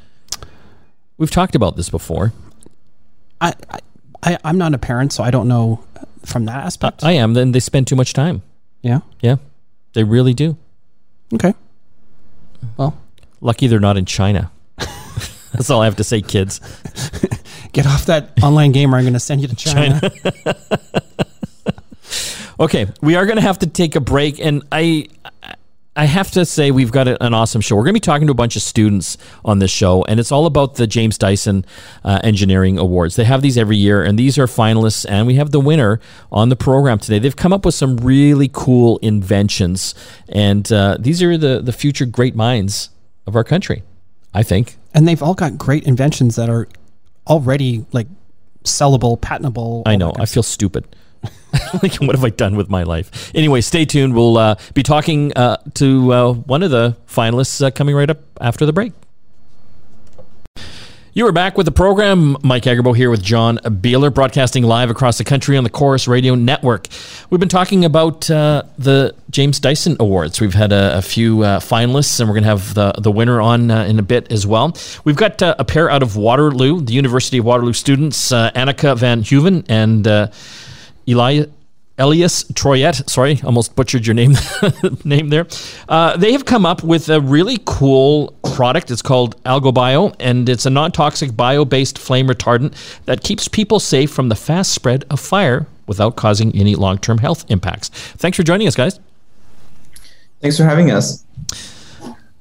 We've 1.17 1.31
talked 1.31 1.55
about 1.55 1.77
this 1.77 1.91
before. 1.91 2.33
I, 3.41 3.55
I, 3.71 3.79
I 4.23 4.39
I'm 4.45 4.59
not 4.59 4.75
a 4.75 4.79
parent, 4.79 5.13
so 5.13 5.23
I 5.23 5.31
don't 5.31 5.49
know 5.49 5.85
from 6.25 6.45
that 6.47 6.65
aspect. 6.65 7.05
I 7.05 7.13
am. 7.13 7.35
Then 7.35 7.53
they 7.53 7.61
spend 7.61 7.87
too 7.87 7.97
much 7.97 8.13
time. 8.13 8.43
yeah. 8.83 9.01
Yeah, 9.21 9.37
they 9.95 10.05
really 10.05 10.35
do. 10.35 10.57
Okay. 11.33 11.55
Well, 12.77 12.97
Lucky 13.41 13.67
they're 13.67 13.81
not 13.81 13.97
in 13.97 14.05
China. 14.07 14.51
That's 15.53 15.71
all 15.71 15.83
I 15.83 15.85
have 15.85 15.97
to 15.97 16.05
say, 16.05 16.21
kids. 16.23 16.61
get 17.73 17.87
off 17.87 18.07
that 18.07 18.33
online 18.43 18.73
game, 18.73 18.95
or 18.95 18.99
I'm 18.99 19.05
going 19.05 19.13
to 19.15 19.21
send 19.21 19.41
you 19.43 19.49
to 19.49 19.57
China. 19.57 20.01
Okay, 22.59 22.87
we 23.03 23.17
are 23.17 23.27
going 23.27 23.37
to 23.37 23.43
have 23.43 23.59
to 23.61 23.67
take 23.67 23.97
a 23.97 24.01
break, 24.01 24.39
and 24.39 24.63
I. 24.71 25.09
I 25.97 26.07
have 26.07 26.33
to 26.33 26.45
say, 26.45 26.73
we've 26.73 26.91
got 26.91 27.07
an 27.07 27.35
awesome 27.35 27.61
show. 27.61 27.77
We're 27.77 27.85
going 27.85 27.93
to 27.95 28.01
be 28.01 28.01
talking 28.01 28.27
to 28.27 28.33
a 28.33 28.35
bunch 28.35 28.57
of 28.57 28.63
students 28.63 29.17
on 29.45 29.61
this 29.61 29.71
show, 29.71 30.03
and 30.07 30.19
it's 30.19 30.33
all 30.33 30.47
about 30.47 30.75
the 30.75 30.89
James 30.89 31.17
Dyson 31.17 31.65
uh, 32.03 32.19
Engineering 32.25 32.79
Awards. 32.79 33.15
They 33.15 33.23
have 33.23 33.43
these 33.43 33.57
every 33.57 33.77
year, 33.77 34.03
and 34.03 34.19
these 34.19 34.37
are 34.37 34.47
finalists, 34.47 35.07
and 35.09 35.25
we 35.25 35.35
have 35.37 35.53
the 35.53 35.61
winner 35.61 36.01
on 36.33 36.49
the 36.49 36.57
program 36.57 36.99
today. 36.99 37.21
They've 37.21 37.37
come 37.37 37.53
up 37.53 37.65
with 37.65 37.77
some 37.77 37.97
really 37.99 38.51
cool 38.53 38.99
inventions, 39.03 39.95
and 40.29 40.71
uh, 40.73 40.97
these 40.99 41.23
are 41.23 41.39
the, 41.39 41.61
the 41.61 41.73
future 41.73 42.07
great 42.07 42.35
minds 42.35 42.91
of 43.29 43.37
our 43.37 43.45
country, 43.45 43.85
I 44.35 44.43
think. 44.43 44.77
and 44.95 45.07
they've 45.07 45.23
all 45.23 45.35
got 45.35 45.57
great 45.59 45.85
inventions 45.85 46.35
that 46.35 46.49
are 46.51 46.67
already 47.29 47.87
like 47.93 48.09
sellable, 48.65 49.21
patentable. 49.21 49.85
I 49.87 49.95
know. 49.95 50.13
I 50.19 50.27
feel 50.27 50.43
stupid. 50.43 50.89
like, 51.83 51.97
what 51.97 52.15
have 52.15 52.25
I 52.25 52.31
done 52.31 52.57
with 52.57 52.69
my 52.69 52.83
life? 52.83 53.31
Anyway, 53.35 53.61
stay 53.61 53.85
tuned. 53.85 54.15
We'll 54.15 54.39
uh, 54.39 54.57
be 54.75 54.83
talking 54.83 55.33
uh, 55.35 55.59
to 55.75 56.13
uh, 56.13 56.33
one 56.33 56.63
of 56.63 56.71
the 56.71 56.97
finalists 57.07 57.65
uh, 57.65 57.71
coming 57.71 57.95
right 57.95 58.11
up 58.11 58.19
after 58.41 58.67
the 58.67 58.73
break. 58.73 58.93
You 61.17 61.29
are 61.29 61.33
back 61.33 61.57
with 61.57 61.65
the 61.65 61.71
program. 61.71 62.37
Mike 62.43 62.65
Agerbo 62.65 62.97
here 62.97 63.09
with 63.09 63.23
John 63.23 63.59
Beeler, 63.59 64.13
broadcasting 64.13 64.65
live 64.65 64.91
across 64.91 65.17
the 65.17 65.23
country 65.23 65.57
on 65.57 65.63
the 65.63 65.71
Corus 65.71 66.09
Radio 66.09 66.35
Network. 66.35 66.89
We've 67.31 67.39
been 67.39 67.49
talking 67.49 67.85
about 67.85 68.29
uh, 68.29 68.65
the 68.79 69.15
James 69.31 69.61
Dyson 69.61 69.97
Awards. 70.01 70.41
We've 70.41 70.55
had 70.55 70.73
a, 70.73 70.99
a 70.99 71.03
few 71.03 71.45
uh, 71.45 71.61
finalists, 71.61 72.19
and 72.19 72.29
we're 72.29 72.35
going 72.35 72.43
to 72.43 72.49
have 72.49 72.75
the, 72.75 72.95
the 72.99 73.13
winner 73.13 73.41
on 73.41 73.71
uh, 73.71 73.85
in 73.85 74.01
a 74.01 74.03
bit 74.03 74.33
as 74.33 74.45
well. 74.45 74.77
We've 75.05 75.15
got 75.15 75.41
uh, 75.41 75.55
a 75.57 75.65
pair 75.65 75.89
out 75.89 76.03
of 76.03 76.17
Waterloo, 76.17 76.81
the 76.81 76.95
University 76.95 77.39
of 77.39 77.45
Waterloo 77.45 77.75
students, 77.75 78.33
uh, 78.33 78.51
Annika 78.51 78.99
Van 78.99 79.23
Huven 79.23 79.65
and 79.69 80.05
Eli. 81.09 81.47
Elias 81.97 82.43
Troyette, 82.55 83.09
sorry, 83.09 83.41
almost 83.45 83.77
butchered 83.77 84.05
your 84.05 84.15
name 84.15 84.35
name 85.05 85.29
there. 85.29 85.47
Uh, 85.89 86.17
they 86.17 86.33
have 86.33 86.45
come 86.45 86.67
up 86.67 86.83
with 86.83 87.09
a 87.09 87.21
really 87.21 87.61
cool 87.67 88.35
product. 88.53 88.91
It's 88.91 89.01
called 89.01 89.41
AlgoBio, 89.45 90.17
and 90.19 90.49
it's 90.49 90.67
a 90.67 90.71
non-toxic 90.71 91.37
bio-based 91.37 91.97
flame 91.97 92.27
retardant 92.27 92.75
that 93.05 93.23
keeps 93.23 93.47
people 93.47 93.79
safe 93.79 94.11
from 94.11 94.29
the 94.29 94.35
fast 94.35 94.73
spread 94.73 95.05
of 95.09 95.21
fire 95.21 95.69
without 95.87 96.17
causing 96.17 96.53
any 96.57 96.75
long-term 96.75 97.19
health 97.19 97.45
impacts. 97.49 97.91
Thanks 97.91 98.37
for 98.37 98.43
joining 98.43 98.67
us, 98.67 98.75
guys. 98.75 98.99
Thanks 100.41 100.57
for 100.57 100.65
having 100.65 100.91
us. 100.91 101.25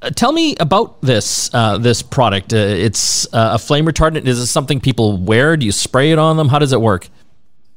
Uh, 0.01 0.09
tell 0.09 0.31
me 0.31 0.55
about 0.59 0.99
this 1.01 1.53
uh, 1.53 1.77
this 1.77 2.01
product. 2.01 2.53
Uh, 2.53 2.57
it's 2.57 3.31
uh, 3.33 3.51
a 3.53 3.59
flame 3.59 3.85
retardant. 3.85 4.25
Is 4.25 4.39
it 4.39 4.47
something 4.47 4.81
people 4.81 5.17
wear? 5.17 5.55
Do 5.55 5.65
you 5.65 5.71
spray 5.71 6.11
it 6.11 6.19
on 6.19 6.37
them? 6.37 6.49
How 6.49 6.59
does 6.59 6.73
it 6.73 6.81
work? 6.81 7.07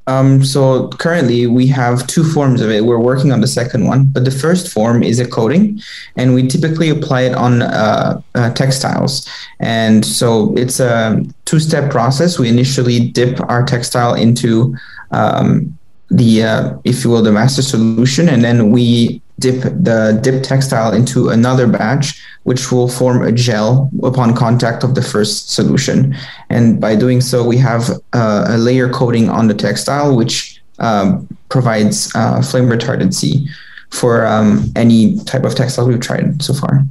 Um, 0.07 0.43
so 0.43 0.87
currently 0.87 1.47
we 1.47 1.67
have 1.67 2.07
two 2.07 2.23
forms 2.23 2.61
of 2.61 2.71
it. 2.71 2.85
We're 2.85 2.97
working 2.97 3.31
on 3.31 3.41
the 3.41 3.47
second 3.47 3.85
one, 3.85 4.05
but 4.05 4.23
the 4.23 4.31
first 4.31 4.71
form 4.71 5.03
is 5.03 5.19
a 5.19 5.27
coating, 5.27 5.81
and 6.15 6.33
we 6.33 6.47
typically 6.47 6.89
apply 6.89 7.21
it 7.23 7.35
on 7.35 7.61
uh, 7.61 8.21
uh, 8.33 8.53
textiles. 8.53 9.27
And 9.59 10.05
so 10.05 10.55
it's 10.55 10.79
a 10.79 11.21
two-step 11.45 11.91
process. 11.91 12.39
We 12.39 12.47
initially 12.47 13.09
dip 13.09 13.39
our 13.49 13.65
textile 13.65 14.13
into 14.13 14.75
um, 15.11 15.77
the, 16.09 16.43
uh, 16.43 16.77
if 16.85 17.03
you 17.03 17.09
will, 17.09 17.21
the 17.21 17.33
master 17.33 17.61
solution, 17.61 18.29
and 18.29 18.43
then 18.43 18.71
we 18.71 19.21
dip 19.39 19.61
the 19.61 20.19
dip 20.21 20.43
textile 20.43 20.93
into 20.93 21.29
another 21.29 21.67
batch, 21.67 22.21
which 22.43 22.71
will 22.71 22.87
form 22.87 23.21
a 23.21 23.31
gel 23.31 23.89
upon 24.03 24.35
contact 24.35 24.83
of 24.83 24.95
the 24.95 25.01
first 25.01 25.51
solution. 25.51 26.15
And 26.49 26.81
by 26.81 26.95
doing 26.95 27.21
so, 27.21 27.43
we 27.43 27.57
have 27.57 27.89
uh, 28.13 28.45
a 28.49 28.57
layer 28.57 28.89
coating 28.89 29.29
on 29.29 29.47
the 29.47 29.53
textile, 29.53 30.15
which 30.15 30.61
um, 30.79 31.27
provides 31.49 32.13
uh, 32.15 32.41
flame 32.41 32.67
retardancy 32.67 33.47
for 33.89 34.25
um, 34.25 34.71
any 34.75 35.17
type 35.25 35.43
of 35.43 35.55
textile 35.55 35.87
we've 35.87 35.99
tried 35.99 36.41
so 36.41 36.53
far. 36.53 36.85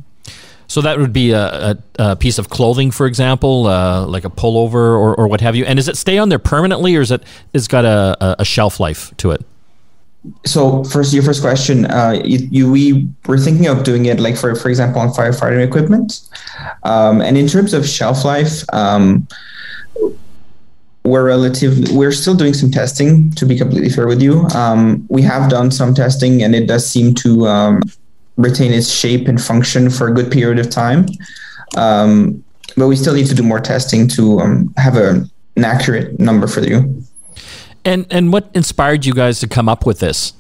So 0.69 0.81
that 0.81 0.99
would 0.99 1.13
be 1.13 1.31
a, 1.31 1.47
a, 1.47 1.77
a 1.99 2.17
piece 2.17 2.39
of 2.39 2.49
clothing, 2.49 2.91
for 2.91 3.07
example, 3.07 3.67
uh, 3.67 4.05
like 4.07 4.25
a 4.25 4.31
pullover 4.31 4.75
or, 4.75 5.15
or 5.15 5.29
what 5.29 5.41
have 5.41 5.55
you. 5.55 5.65
And 5.65 5.77
does 5.77 5.89
it 5.89 5.97
stay 5.97 6.19
on 6.19 6.29
there 6.29 6.41
permanently, 6.41 6.97
or 6.97 7.03
is 7.03 7.11
it 7.11 7.23
it's 7.53 7.69
got 7.69 7.85
a, 7.85 8.37
a 8.41 8.45
shelf 8.45 8.81
life 8.81 9.17
to 9.19 9.31
it? 9.31 9.45
So 10.45 10.85
first 10.85 11.13
your 11.13 11.23
first 11.23 11.43
question 11.43 11.87
uh, 11.87 12.21
you, 12.25 12.49
you, 12.51 12.71
we 12.71 13.09
were 13.27 13.39
thinking 13.39 13.67
of 13.67 13.85
doing 13.85 14.07
it 14.07 14.21
like 14.21 14.37
for 14.37 14.55
for 14.55 14.69
example 14.69 15.01
on 15.01 15.09
firefighting 15.09 15.65
equipment. 15.65 16.21
Um, 16.83 17.21
and 17.21 17.37
in 17.37 17.47
terms 17.47 17.75
of 17.75 17.87
shelf 17.87 18.25
life 18.25 18.63
um, 18.73 19.27
we're 21.05 21.27
relative 21.27 21.91
we're 21.93 22.13
still 22.13 22.35
doing 22.35 22.55
some 22.55 22.71
testing 22.71 23.31
to 23.33 23.47
be 23.47 23.57
completely 23.57 23.91
fair 23.91 24.07
with 24.07 24.23
you. 24.23 24.47
Um, 24.55 25.07
we 25.09 25.23
have 25.23 25.51
done 25.51 25.71
some 25.71 25.95
testing 25.95 26.43
and 26.43 26.55
it 26.55 26.67
does 26.67 26.89
seem 26.89 27.15
to 27.17 27.47
um, 27.47 27.83
retain 28.37 28.73
its 28.73 28.91
shape 28.91 29.29
and 29.29 29.41
function 29.41 29.91
for 29.91 30.09
a 30.09 30.15
good 30.15 30.31
period 30.31 30.59
of 30.59 30.71
time. 30.71 31.07
Um, 31.77 32.43
but 32.77 32.89
we 32.89 32.97
still 32.97 33.15
need 33.15 33.27
to 33.27 33.35
do 33.35 33.43
more 33.43 33.61
testing 33.61 34.07
to 34.09 34.41
um, 34.41 34.75
have 34.77 34.97
a, 34.97 35.27
an 35.57 35.65
accurate 35.65 36.19
number 36.21 36.47
for 36.47 36.61
you 36.61 37.06
and 37.87 38.07
and 38.11 38.33
what 38.33 38.51
inspired 38.53 39.07
you 39.07 39.15
guys 39.15 39.41
to 39.41 39.49
come 39.49 39.69
up 39.69 39.87
with 39.87 40.01
this? 40.01 40.35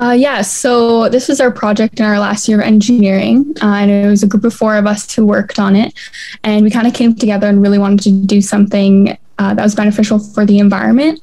Uh, 0.00 0.12
yeah, 0.12 0.42
so 0.42 1.08
this 1.08 1.26
was 1.26 1.40
our 1.40 1.50
project 1.50 1.98
in 1.98 2.06
our 2.06 2.20
last 2.20 2.46
year 2.48 2.60
of 2.60 2.64
engineering, 2.64 3.52
uh, 3.62 3.66
and 3.66 3.90
it 3.90 4.06
was 4.06 4.22
a 4.22 4.28
group 4.28 4.44
of 4.44 4.54
four 4.54 4.76
of 4.76 4.86
us 4.86 5.12
who 5.12 5.26
worked 5.26 5.58
on 5.58 5.74
it, 5.74 5.92
and 6.44 6.62
we 6.62 6.70
kind 6.70 6.86
of 6.86 6.94
came 6.94 7.14
together 7.14 7.48
and 7.48 7.60
really 7.60 7.78
wanted 7.78 8.00
to 8.00 8.12
do 8.12 8.40
something 8.40 9.18
uh, 9.40 9.54
that 9.54 9.62
was 9.62 9.74
beneficial 9.74 10.18
for 10.18 10.44
the 10.46 10.58
environment. 10.58 11.20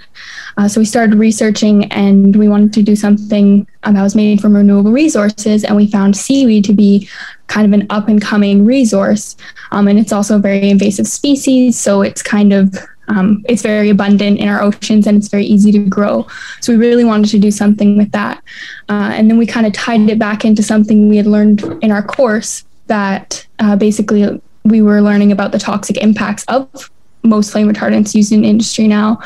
Uh, 0.58 0.68
so 0.68 0.82
we 0.82 0.86
started 0.86 1.16
researching, 1.16 1.86
and 1.92 2.36
we 2.36 2.50
wanted 2.50 2.74
to 2.74 2.84
do 2.84 2.98
something 2.98 3.66
uh, 3.84 3.94
that 3.94 4.04
was 4.04 4.14
made 4.14 4.42
from 4.42 4.54
renewable 4.54 4.92
resources, 4.92 5.64
and 5.64 5.78
we 5.78 5.90
found 5.90 6.18
seaweed 6.18 6.66
to 6.66 6.74
be 6.74 7.08
kind 7.48 7.66
of 7.66 7.80
an 7.80 7.88
up 7.90 8.10
and 8.10 8.22
coming 8.22 8.66
resource, 8.66 9.38
um, 9.72 9.88
and 9.88 9.98
it's 9.98 10.12
also 10.12 10.36
a 10.36 10.40
very 10.40 10.70
invasive 10.70 11.08
species, 11.08 11.80
so 11.80 12.02
it's 12.02 12.22
kind 12.22 12.52
of 12.52 12.76
um, 13.08 13.44
it's 13.48 13.62
very 13.62 13.90
abundant 13.90 14.40
in 14.40 14.48
our 14.48 14.62
oceans 14.62 15.08
and 15.08 15.18
it's 15.18 15.28
very 15.28 15.46
easy 15.46 15.72
to 15.72 15.80
grow. 15.80 16.28
So 16.62 16.74
we 16.74 16.80
really 16.80 17.04
wanted 17.04 17.30
to 17.32 17.40
do 17.40 17.52
something 17.52 17.98
with 17.98 18.12
that. 18.12 18.44
Uh, 18.90 19.12
and 19.14 19.30
then 19.30 19.38
we 19.38 19.46
kind 19.46 19.66
of 19.66 19.74
tied 19.74 20.10
it 20.10 20.20
back 20.20 20.46
into 20.46 20.64
something 20.64 21.10
we 21.10 21.18
had 21.18 21.28
learned 21.28 21.64
in 21.82 21.92
our 21.92 22.04
course 22.04 22.66
that 22.88 23.46
uh, 23.60 23.76
basically 23.76 24.42
we 24.64 24.82
were 24.82 25.02
learning 25.02 25.32
about 25.32 25.52
the 25.52 25.60
toxic 25.60 25.98
impacts 25.98 26.44
of 26.46 26.92
most 27.24 27.52
flame 27.52 27.72
retardants 27.72 28.14
used 28.14 28.32
in 28.32 28.44
industry 28.44 28.88
now. 28.88 29.20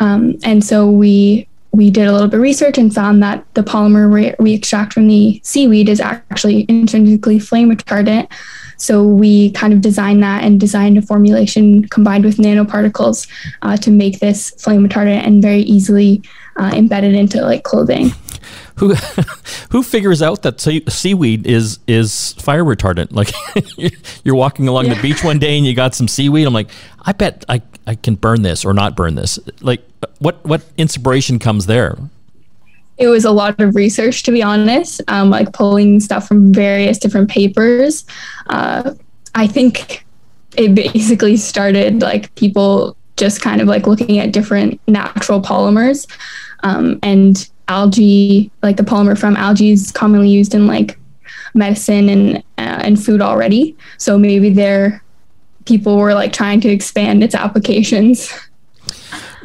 Um, 0.00 0.36
and 0.44 0.62
so 0.62 0.90
we 0.90 1.48
we 1.72 1.90
did 1.90 2.06
a 2.06 2.12
little 2.12 2.28
bit 2.28 2.38
of 2.38 2.42
research 2.42 2.78
and 2.78 2.94
found 2.94 3.22
that 3.22 3.44
the 3.52 3.62
polymer 3.62 4.10
we, 4.10 4.34
we 4.38 4.54
extract 4.54 4.94
from 4.94 5.08
the 5.08 5.38
seaweed 5.44 5.90
is 5.90 6.00
actually 6.00 6.64
intrinsically 6.70 7.38
flame 7.38 7.70
retardant. 7.70 8.28
So 8.76 9.04
we 9.04 9.50
kind 9.52 9.72
of 9.72 9.80
designed 9.80 10.22
that 10.22 10.44
and 10.44 10.60
designed 10.60 10.98
a 10.98 11.02
formulation 11.02 11.86
combined 11.88 12.24
with 12.24 12.36
nanoparticles 12.36 13.28
uh, 13.62 13.76
to 13.78 13.90
make 13.90 14.20
this 14.20 14.50
flame 14.50 14.86
retardant 14.86 15.26
and 15.26 15.42
very 15.42 15.60
easily 15.60 16.22
uh, 16.56 16.72
embedded 16.74 17.14
into 17.14 17.42
like 17.42 17.62
clothing. 17.62 18.10
Who 18.76 18.94
who 19.70 19.82
figures 19.82 20.22
out 20.22 20.42
that 20.42 20.60
seaweed 20.60 21.46
is 21.46 21.78
is 21.86 22.34
fire 22.34 22.64
retardant? 22.64 23.12
Like 23.12 23.32
you're 24.24 24.34
walking 24.34 24.68
along 24.68 24.86
yeah. 24.86 24.94
the 24.94 25.02
beach 25.02 25.24
one 25.24 25.38
day 25.38 25.56
and 25.56 25.66
you 25.66 25.74
got 25.74 25.94
some 25.94 26.08
seaweed. 26.08 26.46
I'm 26.46 26.54
like, 26.54 26.70
I 27.02 27.12
bet 27.12 27.44
I 27.48 27.62
I 27.86 27.94
can 27.94 28.16
burn 28.16 28.42
this 28.42 28.64
or 28.64 28.74
not 28.74 28.94
burn 28.94 29.14
this. 29.14 29.38
Like 29.60 29.82
what 30.18 30.44
what 30.44 30.62
inspiration 30.76 31.38
comes 31.38 31.66
there? 31.66 31.96
It 32.98 33.08
was 33.08 33.24
a 33.24 33.30
lot 33.30 33.60
of 33.60 33.74
research 33.74 34.22
to 34.22 34.32
be 34.32 34.42
honest 34.42 35.00
um, 35.08 35.30
like 35.30 35.52
pulling 35.52 36.00
stuff 36.00 36.26
from 36.26 36.52
various 36.52 36.98
different 36.98 37.28
papers. 37.30 38.04
Uh, 38.48 38.94
i 39.34 39.46
think 39.46 40.04
it 40.56 40.74
basically 40.74 41.36
started 41.36 42.00
like 42.00 42.34
people 42.36 42.96
just 43.16 43.40
kind 43.40 43.60
of 43.60 43.68
like 43.68 43.86
looking 43.86 44.18
at 44.18 44.32
different 44.32 44.80
natural 44.86 45.40
polymers 45.40 46.06
um, 46.62 46.98
and 47.02 47.50
algae 47.68 48.50
like 48.62 48.76
the 48.76 48.82
polymer 48.82 49.18
from 49.18 49.36
algae 49.36 49.72
is 49.72 49.90
commonly 49.92 50.28
used 50.28 50.54
in 50.54 50.66
like 50.66 50.98
medicine 51.56 52.08
and 52.08 52.36
uh, 52.58 52.80
and 52.84 53.02
food 53.02 53.20
already. 53.20 53.76
So 53.98 54.18
maybe 54.18 54.50
there 54.50 55.02
people 55.64 55.96
were 55.96 56.14
like 56.14 56.32
trying 56.32 56.60
to 56.60 56.68
expand 56.68 57.24
its 57.24 57.34
applications 57.34 58.32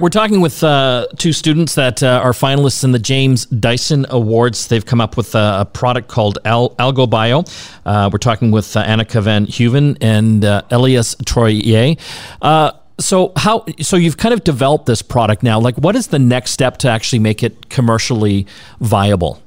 We're 0.01 0.09
talking 0.09 0.41
with 0.41 0.63
uh, 0.63 1.05
two 1.17 1.31
students 1.31 1.75
that 1.75 2.01
uh, 2.01 2.21
are 2.23 2.31
finalists 2.31 2.83
in 2.83 2.91
the 2.91 2.97
James 2.97 3.45
Dyson 3.45 4.07
Awards. 4.09 4.65
They've 4.65 4.83
come 4.83 4.99
up 4.99 5.15
with 5.15 5.35
a, 5.35 5.57
a 5.59 5.65
product 5.65 6.07
called 6.07 6.39
Al- 6.43 6.71
AlgoBio. 6.71 7.47
Uh, 7.85 8.09
we're 8.11 8.17
talking 8.17 8.49
with 8.49 8.75
uh, 8.75 8.83
Annika 8.83 9.21
Van 9.21 9.45
Heuven 9.45 9.97
and 10.01 10.43
uh, 10.43 10.63
Elias 10.71 11.13
Troyer. 11.17 11.99
Uh, 12.41 12.71
so 12.99 13.31
how? 13.35 13.63
So 13.81 13.95
you've 13.95 14.17
kind 14.17 14.33
of 14.33 14.43
developed 14.43 14.87
this 14.87 15.03
product 15.03 15.43
now. 15.43 15.59
Like, 15.59 15.75
what 15.75 15.95
is 15.95 16.07
the 16.07 16.17
next 16.17 16.49
step 16.49 16.77
to 16.77 16.89
actually 16.89 17.19
make 17.19 17.43
it 17.43 17.69
commercially 17.69 18.47
viable? 18.79 19.39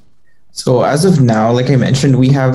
So 0.53 0.85
as 0.85 1.05
of 1.05 1.21
now, 1.21 1.51
like 1.51 1.69
I 1.69 1.75
mentioned, 1.75 2.17
we 2.17 2.29
have 2.29 2.55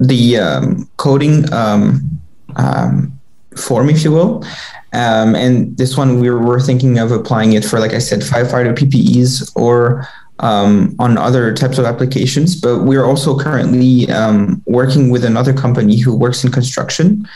the 0.00 0.36
um, 0.36 0.90
coding 0.96 1.52
um, 1.52 2.20
um, 2.56 3.20
form, 3.56 3.88
if 3.88 4.02
you 4.02 4.10
will, 4.10 4.44
um, 4.92 5.34
and 5.34 5.76
this 5.76 5.96
one 5.96 6.20
we 6.20 6.30
were, 6.30 6.60
thinking 6.60 6.98
of 6.98 7.12
applying 7.12 7.52
it 7.52 7.64
for, 7.64 7.78
like 7.78 7.92
I 7.92 7.98
said, 7.98 8.20
firefighter 8.20 8.76
PPEs 8.76 9.52
or 9.54 10.06
um, 10.40 10.94
on 10.98 11.16
other 11.16 11.54
types 11.54 11.78
of 11.78 11.84
applications. 11.84 12.60
But 12.60 12.84
we're 12.84 13.04
also 13.04 13.38
currently 13.38 14.10
um, 14.10 14.62
working 14.66 15.10
with 15.10 15.24
another 15.24 15.52
company 15.52 15.98
who 15.98 16.14
works 16.14 16.44
in 16.44 16.50
construction, 16.50 17.28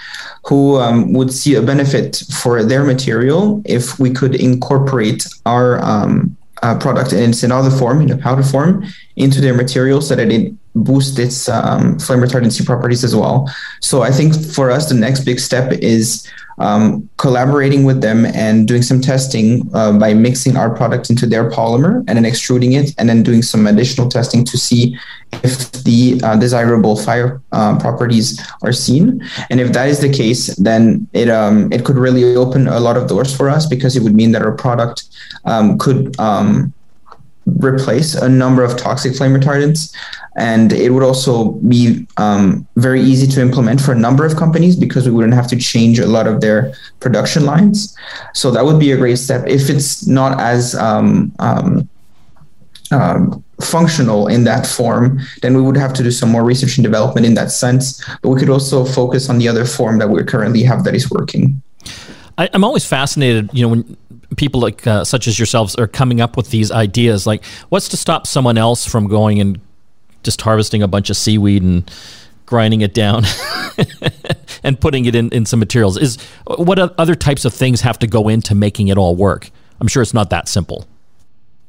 who 0.44 0.76
um, 0.76 1.12
would 1.12 1.32
see 1.32 1.54
a 1.54 1.62
benefit 1.62 2.22
for 2.42 2.62
their 2.62 2.84
material 2.84 3.62
if 3.64 3.98
we 3.98 4.10
could 4.10 4.34
incorporate 4.34 5.26
our 5.46 5.82
um, 5.84 6.36
uh, 6.62 6.78
product 6.78 7.12
in 7.12 7.30
its 7.30 7.42
another 7.42 7.70
form, 7.70 8.00
in 8.00 8.10
a 8.10 8.16
powder 8.16 8.42
form, 8.42 8.84
into 9.16 9.40
their 9.40 9.54
material 9.54 10.00
so 10.00 10.16
that 10.16 10.30
it 10.30 10.52
boosts 10.74 11.18
its 11.18 11.48
um, 11.48 11.98
flame 11.98 12.20
retardancy 12.20 12.64
properties 12.64 13.04
as 13.04 13.14
well. 13.14 13.48
So 13.80 14.02
I 14.02 14.10
think 14.10 14.34
for 14.34 14.70
us, 14.70 14.88
the 14.88 14.94
next 14.94 15.24
big 15.24 15.38
step 15.38 15.72
is 15.72 16.26
um, 16.58 17.08
collaborating 17.16 17.84
with 17.84 18.00
them 18.00 18.26
and 18.26 18.68
doing 18.68 18.82
some 18.82 19.00
testing 19.00 19.68
uh, 19.74 19.92
by 19.98 20.14
mixing 20.14 20.56
our 20.56 20.74
product 20.74 21.10
into 21.10 21.26
their 21.26 21.50
polymer 21.50 22.04
and 22.06 22.16
then 22.16 22.24
extruding 22.24 22.72
it 22.72 22.94
and 22.98 23.08
then 23.08 23.22
doing 23.22 23.42
some 23.42 23.66
additional 23.66 24.08
testing 24.08 24.44
to 24.44 24.56
see 24.56 24.96
if 25.42 25.72
the 25.84 26.20
uh, 26.22 26.36
desirable 26.36 26.96
fire 26.96 27.42
uh, 27.52 27.78
properties 27.78 28.40
are 28.62 28.72
seen. 28.72 29.20
And 29.50 29.60
if 29.60 29.72
that 29.72 29.88
is 29.88 30.00
the 30.00 30.12
case 30.12 30.54
then 30.56 31.08
it 31.12 31.28
um, 31.28 31.72
it 31.72 31.84
could 31.84 31.96
really 31.96 32.36
open 32.36 32.68
a 32.68 32.80
lot 32.80 32.96
of 32.96 33.08
doors 33.08 33.34
for 33.34 33.48
us 33.50 33.66
because 33.66 33.96
it 33.96 34.02
would 34.02 34.14
mean 34.14 34.32
that 34.32 34.42
our 34.42 34.52
product 34.52 35.04
um, 35.44 35.78
could 35.78 36.18
um, 36.20 36.72
replace 37.46 38.14
a 38.14 38.28
number 38.28 38.62
of 38.62 38.76
toxic 38.76 39.14
flame 39.14 39.32
retardants 39.32 39.94
and 40.36 40.72
it 40.72 40.90
would 40.90 41.02
also 41.02 41.52
be 41.52 42.06
um, 42.16 42.66
very 42.76 43.00
easy 43.00 43.26
to 43.26 43.40
implement 43.40 43.80
for 43.80 43.92
a 43.92 43.98
number 43.98 44.26
of 44.26 44.36
companies 44.36 44.74
because 44.74 45.04
we 45.06 45.12
wouldn't 45.12 45.34
have 45.34 45.46
to 45.48 45.56
change 45.56 45.98
a 45.98 46.06
lot 46.06 46.26
of 46.26 46.40
their 46.40 46.74
production 47.00 47.46
lines. 47.46 47.96
So 48.32 48.50
that 48.50 48.64
would 48.64 48.80
be 48.80 48.90
a 48.90 48.96
great 48.96 49.18
step. 49.18 49.46
If 49.46 49.70
it's 49.70 50.06
not 50.06 50.40
as 50.40 50.74
um, 50.74 51.32
um, 51.38 51.88
um 52.90 53.44
functional 53.60 54.26
in 54.26 54.44
that 54.44 54.66
form, 54.66 55.20
then 55.42 55.54
we 55.54 55.62
would 55.62 55.76
have 55.76 55.92
to 55.94 56.02
do 56.02 56.10
some 56.10 56.30
more 56.30 56.44
research 56.44 56.76
and 56.76 56.84
development 56.84 57.26
in 57.26 57.34
that 57.34 57.52
sense. 57.52 58.04
But 58.20 58.30
we 58.30 58.40
could 58.40 58.50
also 58.50 58.84
focus 58.84 59.30
on 59.30 59.38
the 59.38 59.48
other 59.48 59.64
form 59.64 59.98
that 59.98 60.08
we 60.08 60.22
currently 60.24 60.64
have 60.64 60.82
that 60.84 60.94
is 60.94 61.08
working. 61.10 61.62
I, 62.36 62.46
am 62.52 62.64
always 62.64 62.84
fascinated, 62.84 63.50
you 63.52 63.62
know, 63.62 63.68
when 63.68 63.96
people 64.36 64.60
like 64.60 64.86
uh, 64.86 65.04
such 65.04 65.26
as 65.26 65.38
yourselves 65.38 65.74
are 65.76 65.86
coming 65.86 66.20
up 66.20 66.36
with 66.36 66.50
these 66.50 66.70
ideas. 66.70 67.26
Like, 67.26 67.44
what's 67.68 67.88
to 67.90 67.96
stop 67.96 68.26
someone 68.26 68.58
else 68.58 68.86
from 68.86 69.08
going 69.08 69.40
and 69.40 69.60
just 70.22 70.40
harvesting 70.40 70.82
a 70.82 70.88
bunch 70.88 71.10
of 71.10 71.16
seaweed 71.16 71.62
and 71.62 71.90
grinding 72.46 72.82
it 72.82 72.92
down 72.94 73.24
and 74.64 74.80
putting 74.80 75.06
it 75.06 75.14
in, 75.14 75.30
in 75.32 75.46
some 75.46 75.58
materials 75.58 75.96
is 75.96 76.18
what 76.46 76.78
other 76.78 77.14
types 77.14 77.44
of 77.44 77.54
things 77.54 77.80
have 77.80 77.98
to 77.98 78.06
go 78.06 78.28
into 78.28 78.54
making 78.54 78.88
it 78.88 78.98
all 78.98 79.16
work 79.16 79.50
i'm 79.80 79.88
sure 79.88 80.02
it's 80.02 80.14
not 80.14 80.30
that 80.30 80.48
simple 80.48 80.86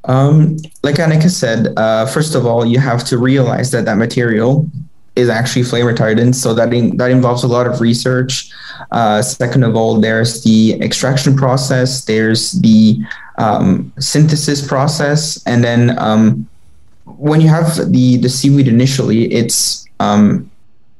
Um, 0.04 0.58
like 0.84 0.96
Annika 0.96 1.28
said, 1.28 1.72
uh, 1.76 2.06
first 2.06 2.36
of 2.36 2.46
all, 2.46 2.64
you 2.64 2.78
have 2.78 3.02
to 3.06 3.18
realize 3.18 3.72
that 3.72 3.86
that 3.86 3.96
material 3.96 4.70
is 5.16 5.28
actually 5.28 5.62
flame 5.64 5.86
retardant. 5.86 6.34
So 6.34 6.54
that 6.54 6.72
in, 6.72 6.96
that 6.98 7.10
involves 7.10 7.42
a 7.42 7.48
lot 7.48 7.66
of 7.66 7.80
research. 7.80 8.50
Uh, 8.92 9.22
second 9.22 9.64
of 9.64 9.74
all, 9.74 10.00
there's 10.00 10.44
the 10.44 10.74
extraction 10.82 11.34
process. 11.34 12.04
There's 12.04 12.52
the 12.52 12.98
um, 13.38 13.92
synthesis 13.98 14.66
process, 14.66 15.42
and 15.46 15.64
then 15.64 15.98
um, 15.98 16.48
when 17.04 17.40
you 17.40 17.48
have 17.48 17.92
the 17.92 18.16
the 18.18 18.28
seaweed 18.28 18.68
initially, 18.68 19.32
it's 19.32 19.86
um, 20.00 20.50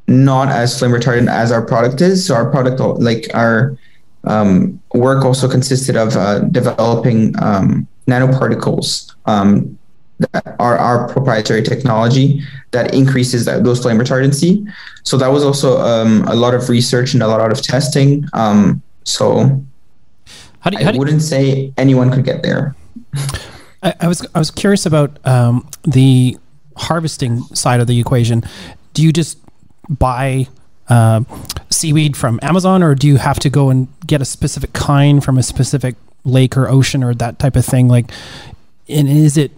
not 0.09 0.49
as 0.49 0.79
flame 0.79 0.93
retardant 0.93 1.31
as 1.31 1.53
our 1.53 1.63
product 1.65 2.01
is. 2.01 2.27
So 2.27 2.35
our 2.35 2.51
product, 2.51 2.81
like 2.81 3.29
our 3.35 3.77
um, 4.25 4.81
work, 4.95 5.25
also 5.25 5.49
consisted 5.49 5.97
of 5.97 6.17
uh, 6.17 6.41
developing 6.41 7.35
um, 7.43 7.87
nanoparticles 8.07 9.13
um, 9.27 9.76
that 10.19 10.57
are 10.59 10.79
our 10.79 11.09
proprietary 11.09 11.63
technology 11.63 12.43
that 12.71 12.95
increases 12.95 13.45
that, 13.45 13.65
those 13.65 13.81
flame 13.81 13.99
retardancy. 13.99 14.67
So 15.05 15.17
that 15.19 15.29
was 15.29 15.45
also 15.45 15.79
um, 15.81 16.25
a 16.27 16.35
lot 16.35 16.55
of 16.55 16.69
research 16.69 17.15
and 17.15 17.23
a 17.23 17.29
lot 17.29 17.53
of 17.53 17.61
testing. 17.61 18.27
Um, 18.33 18.83
so 19.05 19.63
how 20.61 20.71
do 20.71 20.79
you, 20.79 20.85
how 20.85 20.93
I 20.93 20.97
wouldn't 20.97 21.23
say 21.23 21.73
anyone 21.77 22.11
could 22.11 22.25
get 22.25 22.43
there. 22.43 22.75
I, 23.83 23.95
I 24.01 24.09
was 24.09 24.27
I 24.35 24.39
was 24.39 24.51
curious 24.51 24.87
about 24.87 25.25
um, 25.25 25.69
the 25.85 26.37
harvesting 26.77 27.43
side 27.55 27.81
of 27.81 27.87
the 27.87 28.01
equation. 28.01 28.43
Do 28.95 29.03
you 29.03 29.13
just 29.13 29.39
buy 29.89 30.49
uh, 30.89 31.23
seaweed 31.71 32.17
from 32.17 32.41
Amazon, 32.43 32.83
or 32.83 32.95
do 32.95 33.07
you 33.07 33.17
have 33.17 33.39
to 33.41 33.51
go 33.51 33.71
and 33.71 33.89
get 34.07 34.21
a 34.21 34.25
specific 34.25 34.73
kind 34.73 35.23
from 35.23 35.39
a 35.39 35.43
specific 35.43 35.95
lake 36.25 36.57
or 36.57 36.69
ocean 36.69 37.05
or 37.05 37.15
that 37.15 37.39
type 37.39 37.55
of 37.55 37.65
thing? 37.65 37.87
Like, 37.87 38.11
and 38.89 39.09
is 39.09 39.37
it 39.37 39.53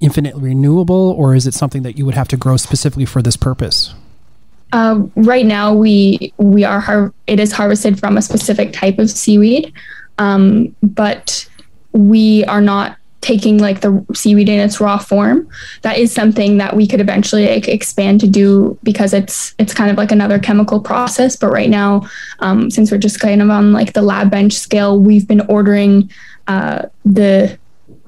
infinitely 0.00 0.50
renewable, 0.50 1.14
or 1.18 1.34
is 1.34 1.46
it 1.46 1.54
something 1.54 1.82
that 1.82 1.98
you 1.98 2.04
would 2.06 2.14
have 2.14 2.28
to 2.28 2.36
grow 2.36 2.56
specifically 2.56 3.04
for 3.04 3.22
this 3.22 3.36
purpose? 3.36 3.94
Uh, 4.72 5.02
right 5.16 5.46
now, 5.46 5.74
we 5.74 6.32
we 6.38 6.64
are 6.64 6.80
har- 6.80 7.12
it 7.26 7.40
is 7.40 7.52
harvested 7.52 7.98
from 7.98 8.16
a 8.16 8.22
specific 8.22 8.72
type 8.72 8.98
of 8.98 9.10
seaweed, 9.10 9.72
um, 10.18 10.74
but 10.82 11.48
we 11.92 12.44
are 12.44 12.60
not 12.60 12.96
taking 13.20 13.58
like 13.58 13.80
the 13.82 14.04
seaweed 14.14 14.48
in 14.48 14.58
its 14.58 14.80
raw 14.80 14.96
form 14.96 15.46
that 15.82 15.98
is 15.98 16.10
something 16.10 16.56
that 16.56 16.74
we 16.74 16.86
could 16.86 17.00
eventually 17.00 17.46
like, 17.46 17.68
expand 17.68 18.18
to 18.18 18.26
do 18.26 18.78
because 18.82 19.12
it's 19.12 19.54
it's 19.58 19.74
kind 19.74 19.90
of 19.90 19.98
like 19.98 20.10
another 20.10 20.38
chemical 20.38 20.80
process 20.80 21.36
but 21.36 21.50
right 21.50 21.68
now 21.68 22.02
um, 22.38 22.70
since 22.70 22.90
we're 22.90 22.96
just 22.96 23.20
kind 23.20 23.42
of 23.42 23.50
on 23.50 23.72
like 23.72 23.92
the 23.92 24.00
lab 24.00 24.30
bench 24.30 24.54
scale 24.54 24.98
we've 24.98 25.28
been 25.28 25.42
ordering 25.42 26.10
uh, 26.48 26.82
the 27.04 27.58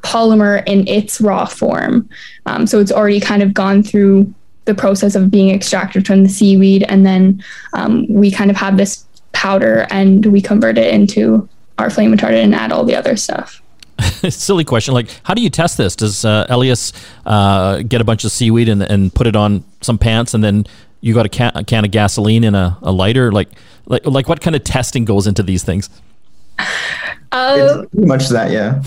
polymer 0.02 0.62
in 0.66 0.86
its 0.88 1.20
raw 1.20 1.44
form 1.44 2.08
um, 2.46 2.66
so 2.66 2.80
it's 2.80 2.92
already 2.92 3.20
kind 3.20 3.42
of 3.42 3.54
gone 3.54 3.82
through 3.82 4.32
the 4.64 4.74
process 4.74 5.14
of 5.14 5.30
being 5.30 5.50
extracted 5.50 6.06
from 6.06 6.22
the 6.22 6.28
seaweed 6.28 6.84
and 6.88 7.06
then 7.06 7.42
um, 7.72 8.06
we 8.08 8.30
kind 8.30 8.50
of 8.50 8.56
have 8.56 8.76
this 8.76 9.04
powder 9.32 9.86
and 9.90 10.26
we 10.26 10.40
convert 10.40 10.78
it 10.78 10.92
into 10.92 11.48
our 11.78 11.90
flame 11.90 12.12
retardant 12.12 12.44
and 12.44 12.54
add 12.54 12.70
all 12.70 12.84
the 12.84 12.94
other 12.94 13.16
stuff 13.16 13.62
silly 14.30 14.64
question. 14.64 14.94
Like, 14.94 15.08
how 15.22 15.34
do 15.34 15.42
you 15.42 15.50
test 15.50 15.76
this? 15.76 15.96
Does 15.96 16.24
uh, 16.24 16.46
Elias 16.48 16.92
uh, 17.26 17.82
get 17.82 18.00
a 18.00 18.04
bunch 18.04 18.24
of 18.24 18.32
seaweed 18.32 18.68
and, 18.68 18.82
and 18.82 19.14
put 19.14 19.26
it 19.26 19.36
on 19.36 19.64
some 19.80 19.98
pants, 19.98 20.34
and 20.34 20.42
then 20.42 20.66
you 21.00 21.14
got 21.14 21.26
a 21.26 21.28
can, 21.28 21.52
a 21.54 21.64
can 21.64 21.84
of 21.84 21.90
gasoline 21.90 22.44
and 22.44 22.56
a, 22.56 22.76
a 22.82 22.92
lighter? 22.92 23.32
Like, 23.32 23.48
like, 23.86 24.06
like, 24.06 24.28
what 24.28 24.40
kind 24.40 24.56
of 24.56 24.64
testing 24.64 25.04
goes 25.04 25.26
into 25.26 25.42
these 25.42 25.62
things? 25.62 25.88
Uh, 27.32 27.86
pretty 27.90 28.06
much 28.06 28.28
that, 28.28 28.50
yeah. 28.50 28.82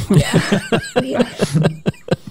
yeah. 1.02 1.28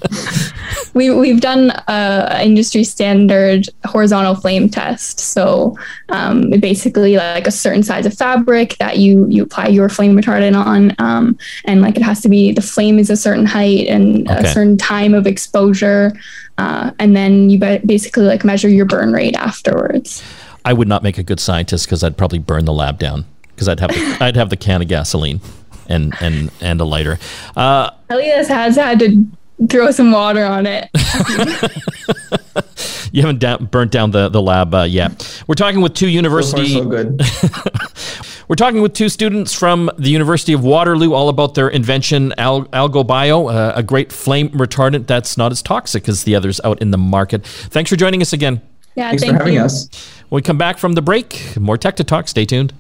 we 0.94 1.10
we've 1.10 1.40
done 1.40 1.72
a 1.88 2.40
industry 2.42 2.84
standard 2.84 3.68
horizontal 3.84 4.36
flame 4.36 4.68
test. 4.68 5.18
So 5.18 5.76
um, 6.10 6.50
basically, 6.50 7.16
like 7.16 7.49
a 7.49 7.50
certain 7.50 7.82
size 7.82 8.06
of 8.06 8.14
fabric 8.14 8.76
that 8.78 8.99
you 8.99 9.26
you 9.28 9.42
apply 9.42 9.68
your 9.68 9.88
flame 9.88 10.16
retardant 10.16 10.56
on, 10.56 10.94
um, 10.99 11.36
and 11.64 11.82
like 11.82 11.97
it 11.97 12.02
has 12.02 12.20
to 12.23 12.28
be 12.28 12.52
the 12.52 12.62
flame 12.62 13.00
is 13.00 13.10
a 13.10 13.16
certain 13.16 13.44
height 13.44 13.88
and 13.88 14.30
okay. 14.30 14.49
a 14.49 14.52
certain 14.52 14.78
time 14.78 15.14
of 15.14 15.26
exposure, 15.26 16.12
uh, 16.58 16.92
and 17.00 17.16
then 17.16 17.50
you 17.50 17.58
basically 17.58 18.25
like 18.25 18.44
measure 18.44 18.68
your 18.68 18.86
burn 18.86 19.12
rate 19.12 19.34
afterwards. 19.34 20.23
I 20.64 20.73
would 20.73 20.88
not 20.88 21.02
make 21.02 21.18
a 21.18 21.23
good 21.23 21.40
scientist 21.40 21.86
because 21.86 22.02
I'd 22.04 22.16
probably 22.16 22.38
burn 22.38 22.64
the 22.64 22.73
lab 22.73 22.99
down 22.99 23.26
because 23.54 23.69
I'd 23.69 23.80
have 23.80 23.90
the, 23.90 24.17
I'd 24.21 24.36
have 24.36 24.50
the 24.50 24.56
can 24.56 24.82
of 24.82 24.88
gasoline 24.88 25.40
and 25.88 26.14
and 26.21 26.50
and 26.60 26.80
a 26.80 26.84
lighter. 26.84 27.19
Uh, 27.56 27.90
Elias 28.10 28.49
has 28.49 28.76
had 28.76 28.99
to 29.00 29.26
throw 29.69 29.90
some 29.90 30.12
water 30.12 30.45
on 30.45 30.67
it. 30.67 30.90
you 33.12 33.23
haven't 33.23 33.38
da- 33.38 33.58
burnt 33.58 33.90
down 33.93 34.10
the, 34.10 34.28
the 34.28 34.43
lab 34.43 34.75
uh, 34.75 34.82
yet. 34.82 35.43
We're 35.47 35.54
talking 35.54 35.80
with 35.80 35.95
two 35.95 36.08
university. 36.08 36.75
So, 36.75 36.84
far, 36.84 37.02
so 37.02 37.04
good. 37.04 37.21
We're 38.49 38.56
talking 38.56 38.82
with 38.82 38.93
two 38.93 39.08
students 39.08 39.54
from 39.54 39.90
the 39.97 40.10
University 40.10 40.52
of 40.52 40.62
Waterloo 40.62 41.14
all 41.14 41.30
about 41.30 41.54
their 41.54 41.69
invention, 41.69 42.34
Al- 42.36 42.67
AlgoBio, 42.67 43.52
uh, 43.52 43.73
a 43.75 43.82
great 43.82 44.12
flame 44.12 44.50
retardant 44.50 45.06
that's 45.06 45.38
not 45.38 45.50
as 45.50 45.62
toxic 45.62 46.08
as 46.08 46.25
the 46.25 46.34
others 46.34 46.60
out 46.62 46.82
in 46.82 46.90
the 46.90 46.99
market. 46.99 47.47
Thanks 47.47 47.88
for 47.88 47.97
joining 47.97 48.21
us 48.21 48.34
again. 48.34 48.60
Yeah, 48.97 49.08
thanks 49.08 49.23
thank 49.23 49.32
for 49.32 49.38
having 49.38 49.54
you. 49.54 49.60
us. 49.60 49.88
When 50.28 50.38
we 50.38 50.43
come 50.43 50.58
back 50.58 50.78
from 50.78 50.93
the 50.93 51.02
break, 51.02 51.56
more 51.58 51.78
Tech 51.78 51.97
to 51.97 52.04
Talk. 52.04 52.28
Stay 52.28 52.45
tuned. 52.45 52.75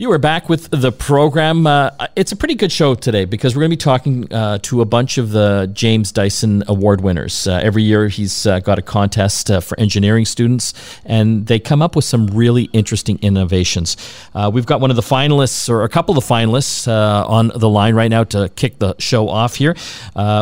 You 0.00 0.12
are 0.12 0.18
back 0.18 0.48
with 0.48 0.70
the 0.70 0.92
program. 0.92 1.66
Uh, 1.66 1.90
it's 2.14 2.30
a 2.30 2.36
pretty 2.36 2.54
good 2.54 2.70
show 2.70 2.94
today 2.94 3.24
because 3.24 3.56
we're 3.56 3.62
going 3.62 3.72
to 3.72 3.76
be 3.76 3.80
talking 3.82 4.32
uh, 4.32 4.58
to 4.62 4.80
a 4.80 4.84
bunch 4.84 5.18
of 5.18 5.32
the 5.32 5.68
James 5.72 6.12
Dyson 6.12 6.62
Award 6.68 7.00
winners. 7.00 7.48
Uh, 7.48 7.58
every 7.60 7.82
year, 7.82 8.06
he's 8.06 8.46
uh, 8.46 8.60
got 8.60 8.78
a 8.78 8.82
contest 8.82 9.50
uh, 9.50 9.58
for 9.58 9.76
engineering 9.80 10.24
students, 10.24 10.72
and 11.04 11.48
they 11.48 11.58
come 11.58 11.82
up 11.82 11.96
with 11.96 12.04
some 12.04 12.28
really 12.28 12.70
interesting 12.72 13.18
innovations. 13.22 13.96
Uh, 14.36 14.48
we've 14.54 14.66
got 14.66 14.80
one 14.80 14.90
of 14.90 14.94
the 14.94 15.02
finalists, 15.02 15.68
or 15.68 15.82
a 15.82 15.88
couple 15.88 16.16
of 16.16 16.24
the 16.24 16.32
finalists, 16.32 16.86
on 16.86 17.50
the 17.56 17.68
line 17.68 17.96
right 17.96 18.08
now 18.08 18.22
to 18.22 18.48
kick 18.50 18.78
the 18.78 18.94
show 19.00 19.28
off 19.28 19.56
here. 19.56 19.74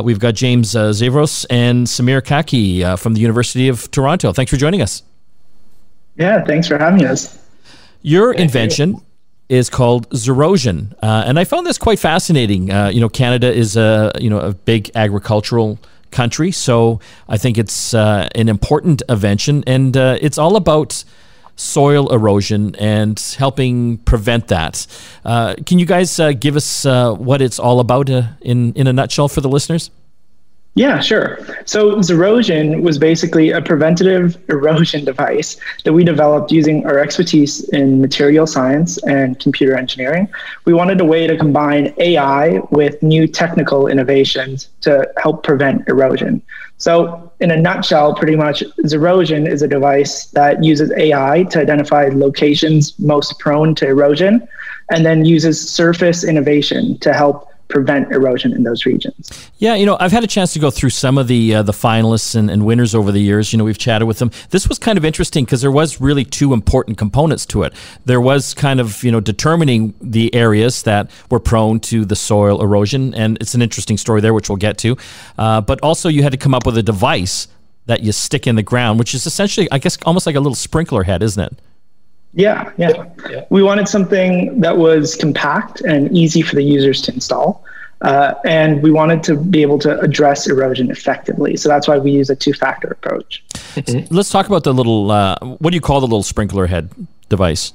we've 0.04 0.20
got 0.20 0.34
James 0.34 0.72
Zavros 0.72 1.46
and 1.48 1.86
Samir 1.86 2.22
Kaki 2.22 2.82
from 2.96 3.14
the 3.14 3.20
University 3.20 3.68
of 3.68 3.90
Toronto. 3.90 4.34
Thanks 4.34 4.50
for 4.50 4.58
joining 4.58 4.82
us. 4.82 5.02
Yeah, 6.16 6.44
thanks 6.44 6.68
for 6.68 6.76
having 6.76 7.06
us. 7.06 7.45
Your 8.06 8.32
invention. 8.32 9.02
Is 9.48 9.70
called 9.70 10.10
Zerosion, 10.10 10.92
uh, 11.02 11.22
and 11.24 11.38
I 11.38 11.44
found 11.44 11.68
this 11.68 11.78
quite 11.78 12.00
fascinating. 12.00 12.72
Uh, 12.72 12.88
you 12.88 13.00
know, 13.00 13.08
Canada 13.08 13.52
is 13.52 13.76
a 13.76 14.10
you 14.18 14.28
know 14.28 14.40
a 14.40 14.52
big 14.52 14.90
agricultural 14.96 15.78
country, 16.10 16.50
so 16.50 16.98
I 17.28 17.36
think 17.36 17.56
it's 17.56 17.94
uh, 17.94 18.28
an 18.34 18.48
important 18.48 19.02
invention, 19.08 19.62
and 19.64 19.96
uh, 19.96 20.18
it's 20.20 20.36
all 20.36 20.56
about 20.56 21.04
soil 21.54 22.12
erosion 22.12 22.74
and 22.76 23.18
helping 23.38 23.98
prevent 23.98 24.48
that. 24.48 24.86
Uh, 25.24 25.54
can 25.64 25.78
you 25.78 25.86
guys 25.86 26.18
uh, 26.18 26.32
give 26.32 26.56
us 26.56 26.84
what 26.84 27.40
it's 27.40 27.60
all 27.60 27.78
about 27.78 28.08
in 28.08 28.72
in 28.74 28.86
a 28.88 28.92
nutshell 28.92 29.28
for 29.28 29.40
the 29.40 29.48
listeners? 29.48 29.90
Yeah, 30.76 31.00
sure. 31.00 31.38
So 31.64 31.96
Zerosion 31.96 32.82
was 32.82 32.98
basically 32.98 33.50
a 33.50 33.62
preventative 33.62 34.36
erosion 34.50 35.06
device 35.06 35.56
that 35.84 35.94
we 35.94 36.04
developed 36.04 36.52
using 36.52 36.84
our 36.84 36.98
expertise 36.98 37.66
in 37.70 38.02
material 38.02 38.46
science 38.46 39.02
and 39.04 39.40
computer 39.40 39.74
engineering. 39.74 40.28
We 40.66 40.74
wanted 40.74 41.00
a 41.00 41.04
way 41.06 41.26
to 41.26 41.36
combine 41.38 41.94
AI 41.96 42.58
with 42.70 43.02
new 43.02 43.26
technical 43.26 43.88
innovations 43.88 44.68
to 44.82 45.10
help 45.16 45.44
prevent 45.44 45.88
erosion. 45.88 46.42
So, 46.76 47.32
in 47.40 47.50
a 47.50 47.56
nutshell, 47.56 48.14
pretty 48.14 48.36
much 48.36 48.62
Zerosion 48.84 49.50
is 49.50 49.62
a 49.62 49.68
device 49.68 50.26
that 50.32 50.62
uses 50.62 50.92
AI 50.92 51.44
to 51.52 51.58
identify 51.58 52.10
locations 52.12 52.98
most 52.98 53.38
prone 53.38 53.74
to 53.76 53.86
erosion 53.86 54.46
and 54.90 55.06
then 55.06 55.24
uses 55.24 55.70
surface 55.70 56.22
innovation 56.22 56.98
to 56.98 57.14
help 57.14 57.48
prevent 57.68 58.12
erosion 58.12 58.52
in 58.52 58.62
those 58.62 58.86
regions. 58.86 59.50
Yeah, 59.58 59.74
you 59.74 59.86
know, 59.86 59.96
I've 59.98 60.12
had 60.12 60.24
a 60.24 60.28
chance 60.28 60.52
to 60.52 60.58
go 60.58 60.70
through 60.70 60.90
some 60.90 61.18
of 61.18 61.28
the 61.28 61.56
uh, 61.56 61.62
the 61.62 61.72
finalists 61.72 62.34
and, 62.34 62.50
and, 62.50 62.64
winners 62.64 62.94
over 62.94 63.10
the 63.10 63.20
years. 63.20 63.52
You 63.52 63.58
know, 63.58 63.64
we've 63.64 63.78
chatted 63.78 64.06
with 64.06 64.18
them. 64.18 64.30
This 64.50 64.68
was 64.68 64.78
kind 64.78 64.98
of 64.98 65.04
interesting 65.04 65.44
because 65.44 65.62
there 65.62 65.70
was 65.70 66.00
really 66.00 66.24
two 66.24 66.52
important 66.52 66.98
components 66.98 67.46
to 67.46 67.62
it. 67.64 67.72
There 68.04 68.20
was 68.20 68.54
kind 68.54 68.80
of 68.80 69.02
you 69.02 69.10
know 69.10 69.20
determining 69.20 69.94
the 70.00 70.34
areas 70.34 70.82
that 70.84 71.10
were 71.30 71.40
prone 71.40 71.80
to 71.80 72.04
the 72.04 72.16
soil 72.16 72.62
erosion, 72.62 73.14
and 73.14 73.36
it's 73.40 73.54
an 73.54 73.62
interesting 73.62 73.96
story 73.96 74.20
there, 74.20 74.34
which 74.34 74.48
we'll 74.48 74.56
get 74.56 74.78
to. 74.78 74.96
Uh, 75.38 75.60
but 75.60 75.80
also, 75.80 76.08
you 76.08 76.22
had 76.22 76.32
to 76.32 76.38
come 76.38 76.54
up 76.54 76.66
with 76.66 76.78
a 76.78 76.82
device 76.82 77.48
that 77.86 78.02
you 78.02 78.12
stick 78.12 78.46
in 78.46 78.56
the 78.56 78.62
ground, 78.62 78.98
which 78.98 79.14
is 79.14 79.26
essentially, 79.26 79.68
I 79.70 79.78
guess, 79.78 79.96
almost 80.04 80.26
like 80.26 80.34
a 80.36 80.40
little 80.40 80.56
sprinkler 80.56 81.04
head, 81.04 81.22
isn't 81.22 81.42
it? 81.42 81.60
Yeah, 82.34 82.70
yeah, 82.76 83.06
yeah. 83.30 83.44
We 83.50 83.62
wanted 83.62 83.88
something 83.88 84.60
that 84.60 84.76
was 84.76 85.14
compact 85.14 85.80
and 85.82 86.14
easy 86.16 86.42
for 86.42 86.54
the 86.54 86.62
users 86.62 87.00
to 87.02 87.12
install. 87.14 87.64
Uh, 88.02 88.34
and 88.44 88.82
we 88.82 88.90
wanted 88.90 89.22
to 89.22 89.36
be 89.36 89.62
able 89.62 89.78
to 89.78 89.98
address 90.00 90.46
erosion 90.46 90.90
effectively. 90.90 91.56
So 91.56 91.68
that's 91.68 91.88
why 91.88 91.96
we 91.96 92.10
use 92.10 92.28
a 92.28 92.36
two 92.36 92.52
factor 92.52 92.88
approach. 92.88 93.42
Let's 94.10 94.30
talk 94.30 94.46
about 94.46 94.64
the 94.64 94.74
little, 94.74 95.10
uh, 95.10 95.36
what 95.40 95.70
do 95.70 95.74
you 95.76 95.80
call 95.80 96.00
the 96.00 96.06
little 96.06 96.22
sprinkler 96.22 96.66
head 96.66 96.90
device? 97.30 97.72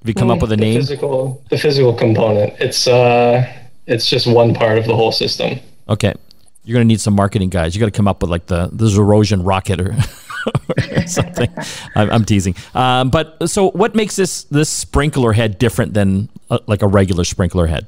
Have 0.00 0.08
you 0.08 0.14
come 0.14 0.30
up 0.30 0.42
with 0.42 0.52
a 0.52 0.56
the 0.56 0.60
name? 0.60 0.80
Physical, 0.80 1.42
the 1.50 1.58
physical 1.58 1.94
component. 1.94 2.54
It's, 2.58 2.88
uh, 2.88 3.50
it's 3.86 4.08
just 4.08 4.26
one 4.26 4.54
part 4.54 4.76
of 4.76 4.86
the 4.86 4.96
whole 4.96 5.12
system. 5.12 5.60
Okay. 5.88 6.14
You're 6.64 6.76
going 6.76 6.86
to 6.86 6.88
need 6.88 7.00
some 7.00 7.14
marketing 7.14 7.50
guys. 7.50 7.74
You 7.74 7.80
got 7.80 7.86
to 7.86 7.92
come 7.92 8.08
up 8.08 8.22
with 8.22 8.30
like 8.30 8.46
the 8.46 8.70
the 8.72 8.86
erosion 8.86 9.42
rocket 9.44 9.80
or, 9.80 9.92
or 9.92 9.94
something. 11.06 11.48
I'm, 11.96 12.10
I'm 12.10 12.24
teasing. 12.24 12.54
Um, 12.74 13.10
but 13.10 13.48
so, 13.48 13.70
what 13.70 13.94
makes 13.94 14.16
this 14.16 14.44
this 14.44 14.68
sprinkler 14.68 15.32
head 15.32 15.58
different 15.58 15.94
than 15.94 16.28
uh, 16.50 16.58
like 16.66 16.82
a 16.82 16.88
regular 16.88 17.24
sprinkler 17.24 17.66
head? 17.66 17.86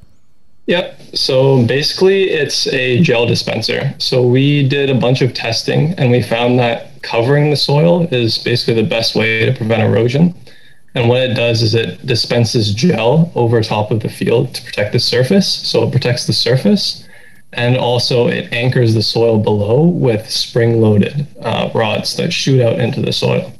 Yep. 0.67 0.99
So 1.13 1.65
basically, 1.65 2.25
it's 2.29 2.67
a 2.67 3.01
gel 3.01 3.25
dispenser. 3.25 3.95
So 3.99 4.27
we 4.27 4.67
did 4.67 4.89
a 4.89 4.95
bunch 4.95 5.21
of 5.21 5.33
testing 5.33 5.93
and 5.93 6.11
we 6.11 6.21
found 6.21 6.59
that 6.59 7.01
covering 7.03 7.49
the 7.49 7.55
soil 7.55 8.05
is 8.11 8.37
basically 8.37 8.81
the 8.81 8.87
best 8.87 9.15
way 9.15 9.45
to 9.45 9.53
prevent 9.53 9.81
erosion. 9.81 10.35
And 10.93 11.07
what 11.07 11.21
it 11.21 11.35
does 11.35 11.61
is 11.61 11.73
it 11.73 12.05
dispenses 12.05 12.73
gel 12.73 13.31
over 13.33 13.61
top 13.61 13.91
of 13.91 14.01
the 14.01 14.09
field 14.09 14.53
to 14.55 14.61
protect 14.63 14.91
the 14.91 14.99
surface. 14.99 15.47
So 15.47 15.83
it 15.83 15.91
protects 15.91 16.27
the 16.27 16.33
surface. 16.33 17.06
And 17.57 17.75
also, 17.75 18.27
it 18.27 18.53
anchors 18.53 18.93
the 18.93 19.01
soil 19.01 19.39
below 19.39 19.81
with 19.81 20.29
spring 20.29 20.79
loaded 20.79 21.27
uh, 21.41 21.69
rods 21.73 22.15
that 22.17 22.31
shoot 22.31 22.61
out 22.61 22.79
into 22.79 23.01
the 23.01 23.11
soil. 23.11 23.51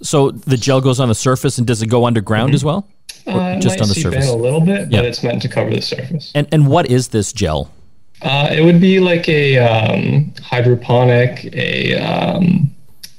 So 0.00 0.30
the 0.30 0.56
gel 0.56 0.80
goes 0.80 1.00
on 1.00 1.08
the 1.08 1.14
surface 1.14 1.58
and 1.58 1.66
does 1.66 1.82
it 1.82 1.88
go 1.88 2.06
underground 2.06 2.50
mm-hmm. 2.50 2.54
as 2.54 2.64
well? 2.64 2.88
Uh, 3.26 3.58
just 3.58 3.80
on 3.80 3.88
the 3.88 3.94
surface. 3.94 4.28
a 4.28 4.36
little 4.36 4.60
bit, 4.60 4.88
but 4.90 5.04
it's 5.04 5.24
meant 5.24 5.42
to 5.42 5.48
cover 5.48 5.70
the 5.70 5.82
surface. 5.82 6.30
And 6.36 6.46
and 6.52 6.68
what 6.68 6.88
is 6.88 7.08
this 7.08 7.32
gel? 7.32 7.72
Uh, 8.22 8.48
it 8.52 8.64
would 8.64 8.80
be 8.80 9.00
like 9.00 9.28
a 9.28 9.58
um, 9.58 10.32
hydroponic, 10.40 11.52
a 11.52 11.96
um, 11.96 12.72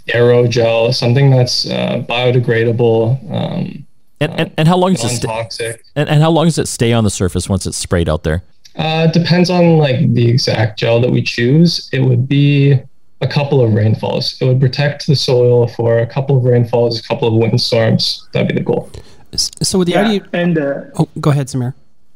aerogel, 0.08 0.94
something 0.94 1.30
that's 1.30 1.70
uh, 1.70 2.04
biodegradable. 2.08 3.32
Um, 3.32 3.86
and, 4.20 4.32
and, 4.40 4.52
and 4.58 4.68
how 4.68 4.78
long 4.78 4.94
does 4.94 5.24
it 5.24 5.52
stay? 5.52 5.78
And, 5.96 6.10
and 6.10 6.22
how 6.22 6.32
long 6.32 6.46
does 6.46 6.58
it 6.58 6.68
stay 6.68 6.94
on 6.94 7.04
the 7.04 7.10
surface 7.10 7.48
once 7.48 7.68
it's 7.68 7.78
sprayed 7.78 8.10
out 8.10 8.24
there? 8.24 8.44
Uh, 8.78 9.08
depends 9.08 9.50
on 9.50 9.78
like 9.78 10.14
the 10.14 10.30
exact 10.30 10.80
gel 10.80 11.02
that 11.02 11.10
we 11.10 11.22
choose. 11.22 11.90
It 11.92 12.02
would 12.02 12.28
be 12.28 12.80
a 13.22 13.28
couple 13.28 13.62
of 13.62 13.74
rainfalls. 13.74 14.40
It 14.40 14.46
would 14.46 14.62
protect 14.62 15.08
the 15.08 15.16
soil 15.16 15.68
for 15.68 16.00
a 16.00 16.06
couple 16.06 16.38
of 16.38 16.44
rainfalls, 16.44 17.00
a 17.00 17.04
couple 17.04 17.28
of 17.28 17.34
windstorms. 17.34 18.28
That'd 18.34 18.50
be 18.50 18.54
the 18.54 18.64
goal. 18.64 18.90
So 19.36 19.80
with 19.80 19.88
the 19.88 19.94
yeah, 19.94 20.08
idea, 20.08 20.28
and 20.34 20.58
uh, 20.58 20.82
oh, 21.00 21.10
go 21.20 21.32
ahead, 21.32 21.48
Samir. 21.48 21.74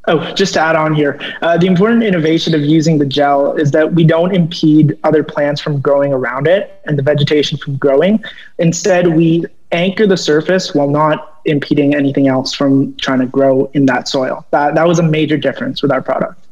Oh, 0.08 0.34
just 0.34 0.56
to 0.56 0.60
add 0.60 0.76
on 0.76 0.95
here, 0.95 1.19
uh, 1.43 1.58
the 1.58 1.67
important 1.67 2.04
innovation 2.04 2.56
of 2.56 2.62
using 2.62 2.97
the 2.97 3.06
gel 3.06 3.56
is 3.56 3.69
that 3.71 3.93
we 3.93 4.04
don't 4.04 4.34
impede 4.34 4.97
other 5.04 5.24
plants 5.24 5.62
from 5.62 5.80
growing 5.80 6.12
around 6.12 6.47
it 6.47 6.82
and 6.86 6.97
the 6.97 7.04
vegetation 7.04 7.58
from 7.60 7.78
growing. 7.78 8.24
Instead, 8.58 9.15
we 9.15 9.45
anchor 9.71 10.08
the 10.08 10.17
surface 10.17 10.74
while 10.74 10.89
not 10.89 11.39
impeding 11.45 11.93
anything 11.93 12.28
else 12.28 12.54
from 12.54 12.95
trying 12.97 13.19
to 13.19 13.28
grow 13.28 13.69
in 13.74 13.86
that 13.86 14.08
soil. 14.08 14.45
That 14.52 14.76
that 14.76 14.88
was 14.88 14.97
a 15.00 15.04
major 15.04 15.38
difference 15.38 15.82
with 15.82 15.91
our 15.91 16.02
product. 16.02 16.47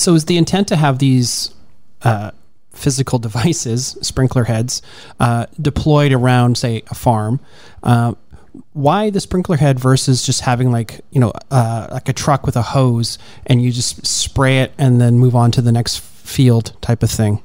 So, 0.00 0.14
is 0.14 0.24
the 0.24 0.38
intent 0.38 0.66
to 0.68 0.76
have 0.76 0.98
these 0.98 1.54
uh, 2.00 2.30
physical 2.72 3.18
devices, 3.18 3.98
sprinkler 4.02 4.44
heads, 4.44 4.80
uh, 5.20 5.44
deployed 5.60 6.12
around, 6.12 6.56
say, 6.56 6.82
a 6.90 6.94
farm? 6.94 7.38
Uh, 7.82 8.14
why 8.72 9.10
the 9.10 9.20
sprinkler 9.20 9.58
head 9.58 9.78
versus 9.78 10.24
just 10.24 10.40
having 10.40 10.72
like 10.72 11.02
you 11.10 11.20
know 11.20 11.32
uh, 11.50 11.86
like 11.92 12.08
a 12.08 12.14
truck 12.14 12.46
with 12.46 12.56
a 12.56 12.62
hose 12.62 13.18
and 13.46 13.62
you 13.62 13.70
just 13.70 14.04
spray 14.06 14.60
it 14.60 14.72
and 14.78 15.00
then 15.00 15.18
move 15.18 15.36
on 15.36 15.50
to 15.52 15.60
the 15.60 15.70
next 15.70 16.00
field 16.00 16.74
type 16.80 17.02
of 17.02 17.10
thing? 17.10 17.42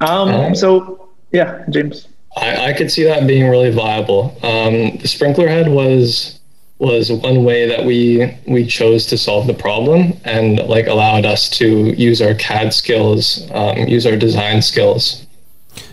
Um, 0.00 0.54
so 0.54 1.08
yeah 1.32 1.64
james. 1.70 2.06
I, 2.36 2.68
I 2.68 2.72
could 2.72 2.90
see 2.90 3.02
that 3.04 3.26
being 3.26 3.48
really 3.48 3.70
viable. 3.70 4.36
Um, 4.42 4.96
the 4.98 5.08
sprinkler 5.08 5.48
head 5.48 5.68
was 5.68 6.35
was 6.78 7.10
one 7.10 7.44
way 7.44 7.66
that 7.66 7.84
we 7.84 8.36
we 8.46 8.66
chose 8.66 9.06
to 9.06 9.16
solve 9.16 9.46
the 9.46 9.54
problem 9.54 10.12
and 10.24 10.58
like 10.68 10.86
allowed 10.86 11.24
us 11.24 11.48
to 11.48 11.94
use 11.94 12.20
our 12.20 12.34
cad 12.34 12.72
skills 12.74 13.48
um, 13.52 13.78
use 13.88 14.06
our 14.06 14.16
design 14.16 14.60
skills 14.60 15.26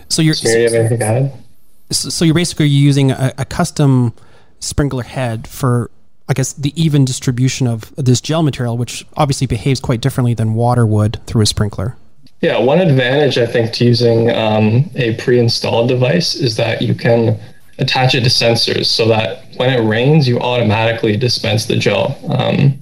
so 0.09 0.21
you're 0.21 0.33
so, 0.33 0.49
you 0.49 0.69
to 0.69 1.03
add? 1.03 1.33
so 1.91 2.25
you're 2.25 2.35
basically 2.35 2.67
using 2.67 3.11
a, 3.11 3.33
a 3.37 3.45
custom 3.45 4.13
sprinkler 4.59 5.03
head 5.03 5.47
for 5.47 5.89
I 6.27 6.33
guess 6.33 6.53
the 6.53 6.73
even 6.81 7.03
distribution 7.05 7.67
of 7.67 7.93
this 7.97 8.21
gel 8.21 8.43
material, 8.43 8.77
which 8.77 9.05
obviously 9.17 9.45
behaves 9.45 9.79
quite 9.79 9.99
differently 9.99 10.33
than 10.33 10.53
water 10.53 10.85
would 10.85 11.19
through 11.27 11.41
a 11.41 11.45
sprinkler. 11.45 11.97
Yeah, 12.41 12.59
one 12.59 12.79
advantage 12.79 13.37
I 13.37 13.45
think 13.45 13.73
to 13.73 13.85
using 13.85 14.29
um, 14.31 14.89
a 14.95 15.15
pre-installed 15.15 15.89
device 15.89 16.35
is 16.35 16.55
that 16.57 16.81
you 16.81 16.95
can 16.95 17.39
attach 17.79 18.15
it 18.15 18.21
to 18.21 18.29
sensors 18.29 18.85
so 18.85 19.07
that 19.07 19.45
when 19.57 19.69
it 19.71 19.87
rains, 19.87 20.27
you 20.27 20.39
automatically 20.39 21.17
dispense 21.17 21.65
the 21.65 21.75
gel. 21.75 22.17
Um, 22.29 22.79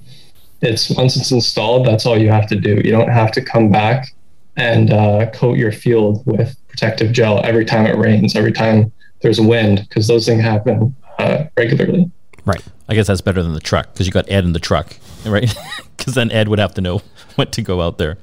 it's 0.60 0.90
once 0.90 1.16
it's 1.16 1.32
installed, 1.32 1.86
that's 1.86 2.06
all 2.06 2.16
you 2.16 2.30
have 2.30 2.46
to 2.48 2.56
do. 2.56 2.80
You 2.84 2.92
don't 2.92 3.08
have 3.08 3.32
to 3.32 3.42
come 3.42 3.70
back 3.70 4.14
and 4.56 4.92
uh, 4.92 5.30
coat 5.30 5.56
your 5.56 5.72
field 5.72 6.24
with 6.26 6.56
protective 6.68 7.12
gel 7.12 7.44
every 7.44 7.64
time 7.64 7.86
it 7.86 7.96
rains, 7.96 8.36
every 8.36 8.52
time 8.52 8.92
there's 9.22 9.40
wind, 9.40 9.86
because 9.88 10.06
those 10.06 10.26
things 10.26 10.42
happen 10.42 10.94
uh, 11.18 11.44
regularly. 11.56 12.10
Right. 12.44 12.62
I 12.88 12.94
guess 12.94 13.06
that's 13.06 13.20
better 13.20 13.42
than 13.42 13.54
the 13.54 13.60
truck 13.60 13.92
because 13.92 14.06
you 14.06 14.12
got 14.12 14.30
Ed 14.30 14.44
in 14.44 14.52
the 14.52 14.60
truck, 14.60 14.96
right? 15.26 15.54
Because 15.96 16.14
then 16.14 16.32
Ed 16.32 16.48
would 16.48 16.58
have 16.58 16.74
to 16.74 16.80
know 16.80 17.00
when 17.36 17.46
to 17.52 17.62
go 17.62 17.80
out 17.80 17.96
there. 17.96 18.18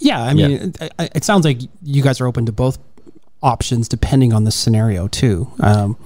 Yeah, 0.00 0.20
I 0.20 0.34
mean, 0.34 0.72
yeah. 0.80 0.88
It, 0.98 1.12
it, 1.14 1.24
sounds 1.24 1.44
like 1.44 1.60
you 1.80 2.02
guys 2.02 2.20
are 2.20 2.26
open 2.26 2.44
to 2.46 2.52
both 2.52 2.76
options 3.42 3.88
depending 3.88 4.32
on 4.32 4.44
the 4.44 4.50
scenario 4.50 5.08
too. 5.08 5.50
Um, 5.60 5.96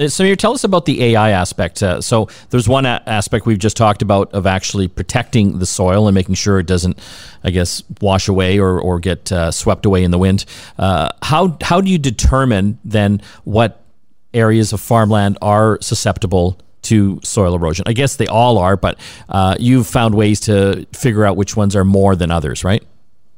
uh, 0.00 0.08
so 0.08 0.24
you 0.24 0.34
tell 0.34 0.52
us 0.52 0.64
about 0.64 0.86
the 0.86 1.02
AI 1.04 1.30
aspect. 1.30 1.82
Uh, 1.82 2.00
so 2.00 2.28
there's 2.50 2.68
one 2.68 2.86
a- 2.86 3.02
aspect 3.06 3.46
we've 3.46 3.58
just 3.58 3.76
talked 3.76 4.02
about 4.02 4.32
of 4.32 4.46
actually 4.46 4.88
protecting 4.88 5.58
the 5.58 5.66
soil 5.66 6.08
and 6.08 6.14
making 6.14 6.34
sure 6.34 6.58
it 6.58 6.66
doesn't, 6.66 6.98
I 7.44 7.50
guess, 7.50 7.82
wash 8.00 8.28
away 8.28 8.58
or, 8.58 8.80
or 8.80 8.98
get 8.98 9.30
uh, 9.30 9.50
swept 9.50 9.84
away 9.84 10.02
in 10.02 10.10
the 10.10 10.18
wind. 10.18 10.46
Uh, 10.78 11.10
how 11.22 11.58
how 11.60 11.80
do 11.80 11.90
you 11.90 11.98
determine 11.98 12.78
then 12.84 13.20
what 13.44 13.82
areas 14.32 14.72
of 14.72 14.80
farmland 14.80 15.36
are 15.42 15.78
susceptible 15.82 16.58
to 16.82 17.20
soil 17.22 17.54
erosion? 17.54 17.84
I 17.86 17.92
guess 17.92 18.16
they 18.16 18.26
all 18.26 18.58
are, 18.58 18.76
but 18.76 18.98
uh, 19.28 19.56
you've 19.58 19.86
found 19.86 20.14
ways 20.14 20.40
to 20.40 20.86
figure 20.94 21.26
out 21.26 21.36
which 21.36 21.56
ones 21.56 21.76
are 21.76 21.84
more 21.84 22.16
than 22.16 22.30
others, 22.30 22.64
right? 22.64 22.82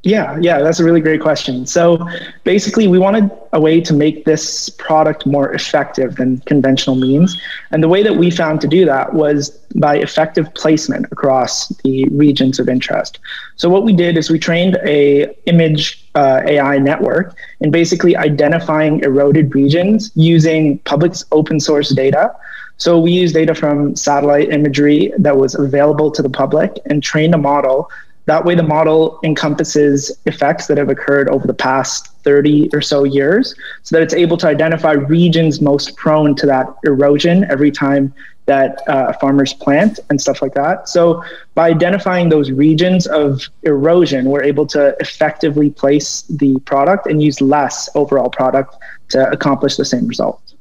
Yeah, 0.05 0.37
yeah, 0.41 0.61
that's 0.63 0.81
a 0.81 0.85
really 0.85 1.01
great 1.01 1.21
question. 1.21 1.65
So 1.65 2.05
basically, 2.43 2.89
we 2.89 2.99
wanted 2.99 3.31
a 3.53 3.61
way 3.61 3.81
to 3.83 3.95
make 3.95 4.25
this 4.25 4.69
product 4.69 5.27
more 5.27 5.53
effective 5.53 6.17
than 6.17 6.39
conventional 6.39 6.97
means. 6.97 7.41
And 7.71 7.85
the 7.85 7.89
way 7.89 8.03
that 8.03 8.17
we 8.17 8.29
found 8.29 8.61
to 8.63 8.69
do 8.69 8.85
that 8.85 9.15
was 9.15 9.51
by 9.77 9.97
effective 9.99 10.53
placement 10.55 11.07
across 11.13 11.69
the 11.85 12.07
regions 12.07 12.59
of 12.59 12.69
interest. 12.69 13.21
So 13.55 13.69
what 13.69 13.85
we 13.85 13.93
did 13.93 14.17
is 14.17 14.29
we 14.29 14.41
trained 14.41 14.77
a 14.85 15.33
image 15.47 16.05
uh, 16.17 16.43
AI 16.47 16.79
network 16.79 17.37
in 17.61 17.71
basically 17.71 18.17
identifying 18.17 19.05
eroded 19.05 19.55
regions 19.55 20.11
using 20.17 20.79
public 20.81 21.13
open 21.31 21.61
source 21.61 21.91
data. 21.91 22.35
So 22.77 22.99
we 22.99 23.13
used 23.13 23.35
data 23.35 23.55
from 23.55 23.95
satellite 23.95 24.51
imagery 24.51 25.13
that 25.19 25.37
was 25.37 25.55
available 25.55 26.11
to 26.11 26.23
the 26.23 26.31
public 26.31 26.77
and 26.87 27.05
trained 27.05 27.35
a 27.35 27.39
model 27.39 27.89
that 28.27 28.45
way, 28.45 28.55
the 28.55 28.63
model 28.63 29.19
encompasses 29.25 30.17
effects 30.27 30.67
that 30.69 30.79
have 30.79 30.89
occurred 30.89 31.29
over 31.29 31.47
the 31.47 31.55
past 31.55 32.09
30 32.23 32.71
or 32.73 32.81
so 32.81 33.03
years 33.03 33.55
so 33.83 33.97
that 33.97 34.03
it's 34.03 34.15
able 34.15 34.37
to 34.37 34.47
identify 34.47 34.93
regions 34.93 35.61
most 35.61 35.97
prone 35.97 36.37
to 36.37 36.47
that 36.47 36.67
erosion 36.85 37.45
every 37.51 37.73
time 37.73 38.15
that 38.47 38.83
uh, 38.89 39.13
farmers 39.15 39.55
plant 39.55 39.99
and 40.09 40.21
stuff 40.21 40.43
like 40.43 40.55
that. 40.55 40.89
So, 40.89 41.23
by 41.55 41.71
identifying 41.71 42.29
those 42.29 42.51
regions 42.51 43.07
of 43.07 43.43
erosion, 43.63 44.27
we're 44.27 44.43
able 44.43 44.67
to 44.69 44.97
effectively 45.01 45.71
place 45.71 46.23
the 46.23 46.59
product 46.61 47.07
and 47.07 47.23
use 47.23 47.41
less 47.41 47.89
overall 47.95 48.31
product 48.31 48.77
to 49.11 49.29
accomplish 49.31 49.77
the 49.77 49.85
same 49.85 50.07
result. 50.07 50.55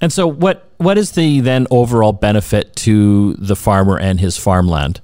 And 0.00 0.12
so, 0.12 0.26
what 0.26 0.68
what 0.78 0.98
is 0.98 1.12
the 1.12 1.40
then 1.40 1.66
overall 1.70 2.12
benefit 2.12 2.74
to 2.76 3.34
the 3.34 3.56
farmer 3.56 3.98
and 3.98 4.20
his 4.20 4.36
farmland? 4.36 5.00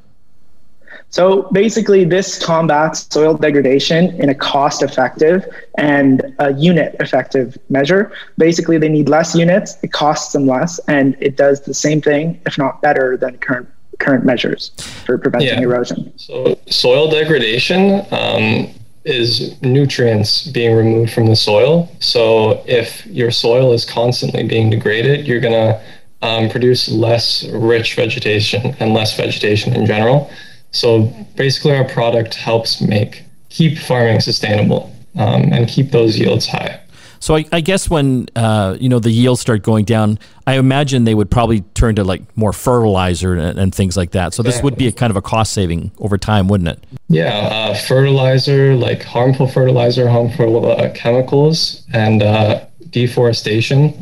So 1.11 1.49
basically, 1.53 2.05
this 2.05 2.43
combats 2.43 3.07
soil 3.11 3.35
degradation 3.35 4.15
in 4.21 4.29
a 4.29 4.35
cost 4.35 4.83
effective 4.83 5.47
and 5.79 6.35
a 6.39 6.53
unit 6.55 6.97
effective 7.01 7.57
measure. 7.71 8.13
Basically, 8.37 8.77
they 8.77 8.91
need 8.91 9.09
less 9.09 9.35
units, 9.35 9.79
it 9.83 9.93
costs 9.93 10.33
them 10.33 10.47
less, 10.47 10.79
and 10.87 11.17
it 11.19 11.37
does 11.37 11.63
the 11.63 11.73
same 11.73 12.03
thing, 12.03 12.41
if 12.45 12.59
not 12.59 12.83
better, 12.83 13.17
than 13.17 13.39
current 13.39 13.69
current 13.99 14.25
measures 14.25 14.71
for 15.05 15.19
preventing 15.19 15.49
yeah. 15.49 15.61
erosion. 15.61 16.13
So, 16.17 16.59
soil 16.69 17.11
degradation 17.11 18.07
um, 18.13 18.69
is 19.05 19.61
nutrients 19.63 20.47
being 20.47 20.77
removed 20.77 21.13
from 21.13 21.27
the 21.27 21.35
soil. 21.35 21.91
So, 21.99 22.63
if 22.67 23.05
your 23.07 23.31
soil 23.31 23.73
is 23.73 23.85
constantly 23.85 24.47
being 24.47 24.71
degraded, 24.71 25.27
you're 25.27 25.41
going 25.41 25.55
to 25.55 25.81
um, 26.23 26.49
produce 26.49 26.89
less 26.89 27.45
rich 27.49 27.95
vegetation 27.95 28.77
and 28.79 28.93
less 28.93 29.17
vegetation 29.17 29.75
in 29.75 29.87
general. 29.87 30.31
So 30.71 31.13
basically, 31.37 31.75
our 31.75 31.85
product 31.85 32.35
helps 32.35 32.81
make 32.81 33.25
keep 33.49 33.79
farming 33.79 34.21
sustainable 34.21 34.95
um, 35.17 35.53
and 35.53 35.69
keep 35.69 35.91
those 35.91 36.19
yields 36.19 36.47
high. 36.47 36.81
So 37.21 37.35
I, 37.35 37.45
I 37.51 37.61
guess 37.61 37.91
when 37.91 38.29
uh, 38.37 38.77
you 38.79 38.89
know 38.89 38.99
the 38.99 39.11
yields 39.11 39.41
start 39.41 39.63
going 39.63 39.85
down, 39.85 40.19
I 40.47 40.55
imagine 40.55 41.05
they 41.05 41.15
would 41.15 41.31
probably 41.31 41.63
turn 41.75 41.97
to 41.97 42.05
like 42.05 42.23
more 42.37 42.53
fertilizer 42.53 43.35
and, 43.35 43.59
and 43.59 43.75
things 43.75 43.97
like 43.97 44.13
that. 44.13 44.35
So 44.35 44.43
this 44.43 44.63
would 44.63 44.77
be 44.77 44.87
a 44.87 44.93
kind 44.93 45.11
of 45.11 45.17
a 45.17 45.23
cost 45.23 45.53
saving 45.53 45.91
over 45.99 46.17
time, 46.17 46.49
wouldn't 46.49 46.69
it? 46.69 46.85
Yeah, 47.09 47.35
uh, 47.35 47.75
fertilizer, 47.75 48.75
like 48.77 49.03
harmful 49.03 49.49
fertilizer, 49.49 50.09
harmful 50.09 50.71
uh, 50.71 50.91
chemicals, 50.95 51.85
and 51.93 52.23
uh, 52.23 52.65
deforestation 52.91 53.95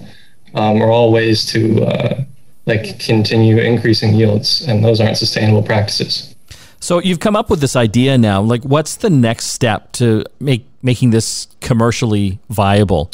um, 0.55 0.83
are 0.83 0.91
all 0.91 1.13
ways 1.13 1.47
to 1.47 1.85
uh, 1.85 2.25
like 2.67 2.99
continue 2.99 3.59
increasing 3.59 4.15
yields, 4.15 4.67
and 4.67 4.85
those 4.85 5.01
aren't 5.01 5.17
sustainable 5.17 5.63
practices. 5.63 6.36
So 6.87 7.01
you've 7.01 7.19
come 7.19 7.35
up 7.35 7.51
with 7.51 7.61
this 7.61 7.75
idea 7.75 8.17
now. 8.17 8.41
Like, 8.41 8.63
what's 8.63 8.95
the 8.95 9.11
next 9.11 9.47
step 9.47 9.91
to 9.95 10.25
make 10.39 10.65
making 10.83 11.11
this 11.11 11.49
commercially 11.61 12.39
viable? 12.49 13.11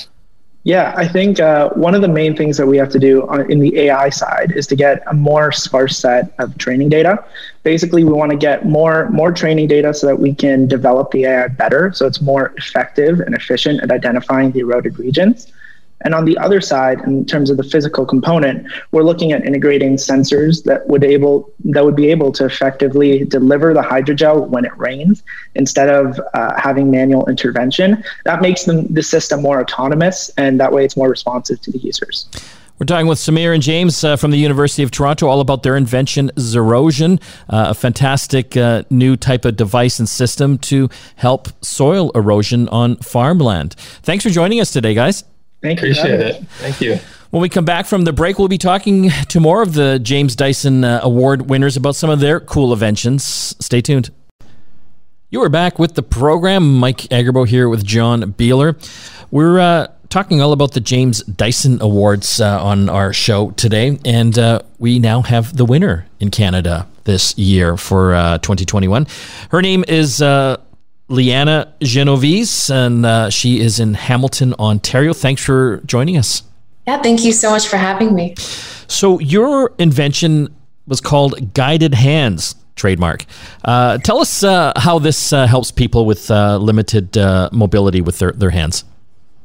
Yeah, 0.64 0.92
I 0.94 1.08
think 1.08 1.40
uh, 1.40 1.70
one 1.70 1.94
of 1.94 2.02
the 2.02 2.08
main 2.08 2.36
things 2.36 2.58
that 2.58 2.66
we 2.66 2.76
have 2.76 2.90
to 2.90 2.98
do 2.98 3.26
on, 3.28 3.50
in 3.50 3.60
the 3.60 3.78
AI 3.78 4.10
side 4.10 4.52
is 4.54 4.66
to 4.66 4.76
get 4.76 5.02
a 5.06 5.14
more 5.14 5.52
sparse 5.52 5.96
set 5.96 6.34
of 6.38 6.58
training 6.58 6.90
data. 6.90 7.24
Basically, 7.62 8.04
we 8.04 8.12
want 8.12 8.30
to 8.30 8.36
get 8.36 8.66
more 8.66 9.08
more 9.08 9.32
training 9.32 9.68
data 9.68 9.94
so 9.94 10.06
that 10.06 10.18
we 10.18 10.34
can 10.34 10.68
develop 10.68 11.10
the 11.10 11.24
AI 11.24 11.48
better, 11.48 11.94
so 11.94 12.06
it's 12.06 12.20
more 12.20 12.52
effective 12.58 13.20
and 13.20 13.34
efficient 13.34 13.82
at 13.82 13.90
identifying 13.90 14.52
the 14.52 14.60
eroded 14.60 14.98
regions. 14.98 15.50
And 16.04 16.14
on 16.14 16.24
the 16.24 16.36
other 16.38 16.60
side, 16.60 17.00
in 17.00 17.24
terms 17.24 17.50
of 17.50 17.56
the 17.56 17.62
physical 17.62 18.04
component, 18.04 18.66
we're 18.90 19.02
looking 19.02 19.32
at 19.32 19.44
integrating 19.44 19.96
sensors 19.96 20.64
that 20.64 20.86
would 20.88 21.04
able 21.04 21.52
that 21.64 21.84
would 21.84 21.96
be 21.96 22.10
able 22.10 22.32
to 22.32 22.44
effectively 22.44 23.24
deliver 23.24 23.72
the 23.74 23.82
hydrogel 23.82 24.48
when 24.48 24.64
it 24.64 24.76
rains 24.76 25.22
instead 25.54 25.88
of 25.88 26.20
uh, 26.34 26.60
having 26.60 26.90
manual 26.90 27.28
intervention. 27.28 28.02
That 28.24 28.42
makes 28.42 28.64
the, 28.64 28.86
the 28.90 29.02
system 29.02 29.42
more 29.42 29.60
autonomous, 29.60 30.30
and 30.36 30.58
that 30.60 30.72
way 30.72 30.84
it's 30.84 30.96
more 30.96 31.08
responsive 31.08 31.60
to 31.62 31.70
the 31.70 31.78
users. 31.78 32.28
We're 32.78 32.86
talking 32.86 33.06
with 33.06 33.18
Samir 33.18 33.54
and 33.54 33.62
James 33.62 34.02
uh, 34.02 34.16
from 34.16 34.32
the 34.32 34.38
University 34.38 34.82
of 34.82 34.90
Toronto 34.90 35.28
all 35.28 35.40
about 35.40 35.62
their 35.62 35.76
invention, 35.76 36.32
Zerosion, 36.36 37.22
uh, 37.48 37.66
a 37.68 37.74
fantastic 37.74 38.56
uh, 38.56 38.82
new 38.90 39.16
type 39.16 39.44
of 39.44 39.56
device 39.56 40.00
and 40.00 40.08
system 40.08 40.58
to 40.58 40.90
help 41.14 41.48
soil 41.64 42.10
erosion 42.16 42.68
on 42.70 42.96
farmland. 42.96 43.76
Thanks 44.02 44.24
for 44.24 44.30
joining 44.30 44.60
us 44.60 44.72
today, 44.72 44.94
guys. 44.94 45.22
Thank 45.62 45.80
you. 45.80 45.92
Appreciate 45.92 46.20
it. 46.20 46.44
Thank 46.58 46.80
you. 46.80 46.98
When 47.30 47.40
we 47.40 47.48
come 47.48 47.64
back 47.64 47.86
from 47.86 48.04
the 48.04 48.12
break, 48.12 48.38
we'll 48.38 48.48
be 48.48 48.58
talking 48.58 49.08
to 49.28 49.40
more 49.40 49.62
of 49.62 49.72
the 49.72 49.98
James 49.98 50.36
Dyson 50.36 50.84
uh, 50.84 51.00
Award 51.02 51.48
winners 51.48 51.78
about 51.78 51.96
some 51.96 52.10
of 52.10 52.20
their 52.20 52.40
cool 52.40 52.72
inventions. 52.74 53.24
Stay 53.58 53.80
tuned. 53.80 54.10
You 55.30 55.42
are 55.42 55.48
back 55.48 55.78
with 55.78 55.94
the 55.94 56.02
program. 56.02 56.78
Mike 56.78 56.98
Agerbo 57.10 57.48
here 57.48 57.70
with 57.70 57.86
John 57.86 58.34
Beeler. 58.34 58.76
We're 59.30 59.58
uh, 59.60 59.86
talking 60.10 60.42
all 60.42 60.52
about 60.52 60.72
the 60.72 60.80
James 60.80 61.22
Dyson 61.22 61.80
Awards 61.80 62.38
uh, 62.38 62.62
on 62.62 62.90
our 62.90 63.14
show 63.14 63.52
today, 63.52 63.98
and 64.04 64.38
uh, 64.38 64.60
we 64.78 64.98
now 64.98 65.22
have 65.22 65.56
the 65.56 65.64
winner 65.64 66.06
in 66.20 66.30
Canada 66.30 66.86
this 67.04 67.36
year 67.38 67.78
for 67.78 68.14
uh, 68.14 68.36
2021. 68.38 69.06
Her 69.50 69.62
name 69.62 69.86
is 69.88 70.20
Liana 71.12 71.74
Genovese, 71.82 72.70
and 72.70 73.04
uh, 73.04 73.28
she 73.28 73.60
is 73.60 73.78
in 73.78 73.94
Hamilton, 73.94 74.54
Ontario. 74.54 75.12
Thanks 75.12 75.44
for 75.44 75.82
joining 75.84 76.16
us. 76.16 76.42
Yeah, 76.86 77.00
thank 77.02 77.22
you 77.22 77.32
so 77.32 77.50
much 77.50 77.68
for 77.68 77.76
having 77.76 78.14
me. 78.14 78.34
So, 78.88 79.20
your 79.20 79.74
invention 79.78 80.48
was 80.86 81.00
called 81.00 81.54
Guided 81.54 81.94
Hands 81.94 82.54
trademark. 82.76 83.26
Uh, 83.64 83.98
tell 83.98 84.20
us 84.20 84.42
uh, 84.42 84.72
how 84.76 84.98
this 84.98 85.32
uh, 85.32 85.46
helps 85.46 85.70
people 85.70 86.06
with 86.06 86.30
uh, 86.30 86.56
limited 86.56 87.16
uh, 87.18 87.50
mobility 87.52 88.00
with 88.00 88.18
their, 88.18 88.32
their 88.32 88.50
hands. 88.50 88.84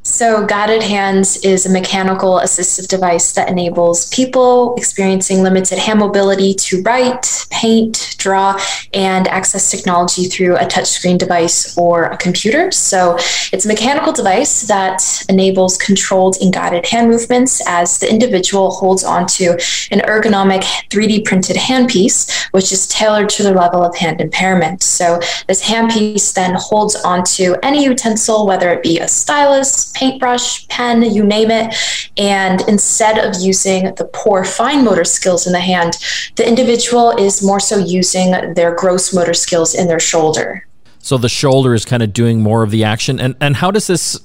So, 0.10 0.46
Guided 0.46 0.84
Hands 0.84 1.36
is 1.44 1.66
a 1.66 1.70
mechanical 1.70 2.40
assistive 2.40 2.88
device 2.88 3.34
that 3.34 3.50
enables 3.50 4.08
people 4.08 4.74
experiencing 4.76 5.44
limited 5.44 5.78
hand 5.78 6.00
mobility 6.00 6.54
to 6.54 6.82
write, 6.82 7.46
paint, 7.52 8.16
draw, 8.18 8.58
and 8.94 9.28
access 9.28 9.70
technology 9.70 10.24
through 10.24 10.56
a 10.56 10.62
touchscreen 10.62 11.18
device 11.18 11.78
or 11.78 12.06
a 12.06 12.16
computer. 12.18 12.72
So, 12.72 13.18
it's 13.52 13.66
a 13.66 13.68
mechanical 13.68 14.14
device 14.14 14.62
that 14.62 15.04
enables 15.28 15.78
controlled 15.78 16.38
and 16.40 16.54
guided 16.54 16.86
hand 16.86 17.10
movements 17.10 17.62
as 17.68 18.00
the 18.00 18.10
individual 18.10 18.72
holds 18.72 19.04
onto 19.04 19.52
an 19.92 20.00
ergonomic 20.00 20.64
3D 20.90 21.26
printed 21.26 21.58
handpiece, 21.58 22.48
which 22.52 22.72
is 22.72 22.88
tailored 22.88 23.28
to 23.32 23.44
their 23.44 23.56
level 23.56 23.84
of 23.84 23.94
hand 23.98 24.22
impairment. 24.22 24.84
So, 24.84 25.20
this 25.48 25.68
handpiece 25.68 26.34
then 26.34 26.56
holds 26.58 26.96
onto 26.96 27.56
any 27.62 27.84
utensil, 27.84 28.48
whether 28.48 28.72
it 28.72 28.82
be 28.82 29.00
a 29.00 29.08
stylus, 29.10 29.92
paintbrush, 29.98 30.68
pen, 30.68 31.02
you 31.02 31.24
name 31.24 31.50
it. 31.52 31.76
And 32.18 32.62
instead 32.68 33.18
of 33.18 33.42
using 33.42 33.96
the 33.96 34.06
poor 34.06 34.44
fine 34.44 34.84
motor 34.84 35.04
skills 35.04 35.48
in 35.48 35.54
the 35.54 35.60
hand, 35.60 35.94
the 36.36 36.48
individual 36.48 37.12
is 37.18 37.44
more 37.44 37.60
so 37.60 37.78
using 37.78 38.32
their 38.54 38.76
gross 38.76 39.14
motor 39.14 39.34
skills 39.34 39.74
in 39.74 39.88
their 39.88 40.00
shoulder. 40.00 40.68
So 41.00 41.18
the 41.18 41.30
shoulder 41.30 41.74
is 41.74 41.86
kind 41.86 42.04
of 42.04 42.14
doing 42.14 42.42
more 42.42 42.64
of 42.64 42.72
the 42.72 42.84
action. 42.84 43.20
And 43.20 43.36
and 43.40 43.56
how 43.56 43.72
does 43.72 43.88
this 43.88 44.20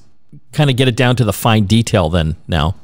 kind 0.52 0.68
of 0.68 0.76
get 0.76 0.88
it 0.88 0.96
down 0.96 1.16
to 1.16 1.24
the 1.24 1.32
fine 1.32 1.64
detail 1.66 2.08
then 2.10 2.36
now? 2.46 2.74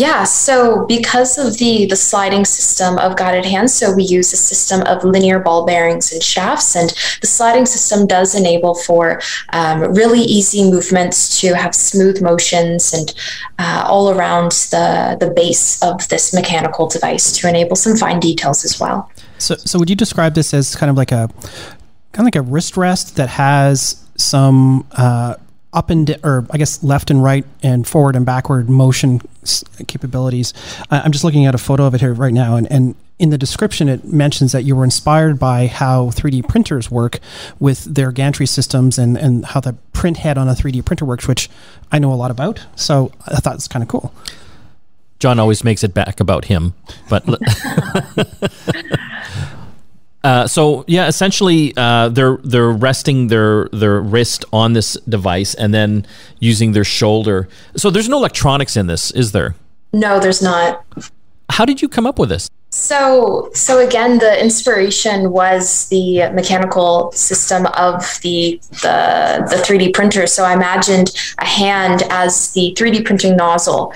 Yeah, 0.00 0.24
so 0.24 0.86
because 0.86 1.36
of 1.36 1.58
the 1.58 1.84
the 1.84 1.94
sliding 1.94 2.46
system 2.46 2.96
of 2.96 3.16
guided 3.16 3.44
hands, 3.44 3.74
so 3.74 3.92
we 3.92 4.04
use 4.04 4.32
a 4.32 4.36
system 4.36 4.80
of 4.86 5.04
linear 5.04 5.38
ball 5.40 5.66
bearings 5.66 6.10
and 6.10 6.22
shafts, 6.22 6.74
and 6.74 6.88
the 7.20 7.26
sliding 7.26 7.66
system 7.66 8.06
does 8.06 8.34
enable 8.34 8.74
for 8.74 9.20
um, 9.52 9.92
really 9.92 10.20
easy 10.20 10.70
movements 10.70 11.38
to 11.42 11.54
have 11.54 11.74
smooth 11.74 12.22
motions 12.22 12.94
and 12.94 13.14
uh, 13.58 13.84
all 13.86 14.10
around 14.10 14.52
the 14.70 15.18
the 15.20 15.30
base 15.36 15.82
of 15.82 16.08
this 16.08 16.32
mechanical 16.32 16.86
device 16.86 17.30
to 17.32 17.46
enable 17.46 17.76
some 17.76 17.94
fine 17.94 18.20
details 18.20 18.64
as 18.64 18.80
well. 18.80 19.10
So, 19.36 19.56
so 19.56 19.78
would 19.78 19.90
you 19.90 19.96
describe 19.96 20.32
this 20.32 20.54
as 20.54 20.74
kind 20.76 20.88
of 20.88 20.96
like 20.96 21.12
a 21.12 21.28
kind 22.12 22.20
of 22.20 22.24
like 22.24 22.36
a 22.36 22.42
wrist 22.42 22.78
rest 22.78 23.16
that 23.16 23.28
has 23.28 24.02
some 24.16 24.86
uh, 24.92 25.34
up 25.72 25.90
and 25.90 26.18
or 26.24 26.46
I 26.50 26.58
guess 26.58 26.82
left 26.82 27.10
and 27.10 27.22
right 27.22 27.44
and 27.62 27.86
forward 27.86 28.16
and 28.16 28.26
backward 28.26 28.68
motion 28.68 29.20
capabilities. 29.86 30.52
I'm 30.90 31.12
just 31.12 31.24
looking 31.24 31.46
at 31.46 31.54
a 31.54 31.58
photo 31.58 31.84
of 31.84 31.94
it 31.94 32.00
here 32.00 32.12
right 32.12 32.32
now, 32.32 32.56
and, 32.56 32.70
and 32.70 32.94
in 33.18 33.30
the 33.30 33.38
description 33.38 33.88
it 33.88 34.04
mentions 34.04 34.52
that 34.52 34.64
you 34.64 34.74
were 34.74 34.84
inspired 34.84 35.38
by 35.38 35.66
how 35.66 36.06
3D 36.06 36.48
printers 36.48 36.90
work 36.90 37.20
with 37.58 37.84
their 37.84 38.10
gantry 38.12 38.46
systems 38.46 38.98
and 38.98 39.16
and 39.16 39.44
how 39.44 39.60
the 39.60 39.74
print 39.92 40.18
head 40.18 40.38
on 40.38 40.48
a 40.48 40.52
3D 40.52 40.84
printer 40.84 41.04
works, 41.04 41.28
which 41.28 41.48
I 41.92 41.98
know 41.98 42.12
a 42.12 42.16
lot 42.16 42.30
about. 42.30 42.64
So 42.76 43.12
I 43.26 43.36
thought 43.36 43.54
it's 43.54 43.68
kind 43.68 43.82
of 43.82 43.88
cool. 43.88 44.12
John 45.20 45.38
always 45.38 45.62
makes 45.62 45.84
it 45.84 45.92
back 45.92 46.18
about 46.18 46.46
him, 46.46 46.74
but. 47.08 47.24
Uh, 50.22 50.46
so 50.46 50.84
yeah, 50.86 51.08
essentially, 51.08 51.72
uh, 51.76 52.08
they're 52.10 52.38
they're 52.42 52.70
resting 52.70 53.28
their 53.28 53.68
their 53.72 54.00
wrist 54.00 54.44
on 54.52 54.74
this 54.74 54.94
device 55.08 55.54
and 55.54 55.72
then 55.72 56.06
using 56.38 56.72
their 56.72 56.84
shoulder. 56.84 57.48
So 57.76 57.90
there's 57.90 58.08
no 58.08 58.18
electronics 58.18 58.76
in 58.76 58.86
this, 58.86 59.10
is 59.12 59.32
there? 59.32 59.54
No, 59.92 60.20
there's 60.20 60.42
not. 60.42 60.84
How 61.48 61.64
did 61.64 61.82
you 61.82 61.88
come 61.88 62.06
up 62.06 62.18
with 62.18 62.28
this? 62.28 62.48
So, 62.72 63.50
so 63.52 63.84
again, 63.84 64.18
the 64.18 64.40
inspiration 64.40 65.32
was 65.32 65.88
the 65.88 66.30
mechanical 66.30 67.10
system 67.12 67.66
of 67.66 68.20
the 68.22 68.60
the 68.82 69.44
the 69.50 69.56
3D 69.56 69.92
printer. 69.92 70.26
So 70.28 70.44
I 70.44 70.52
imagined 70.52 71.10
a 71.38 71.46
hand 71.46 72.04
as 72.10 72.52
the 72.52 72.72
3D 72.78 73.04
printing 73.04 73.36
nozzle, 73.36 73.92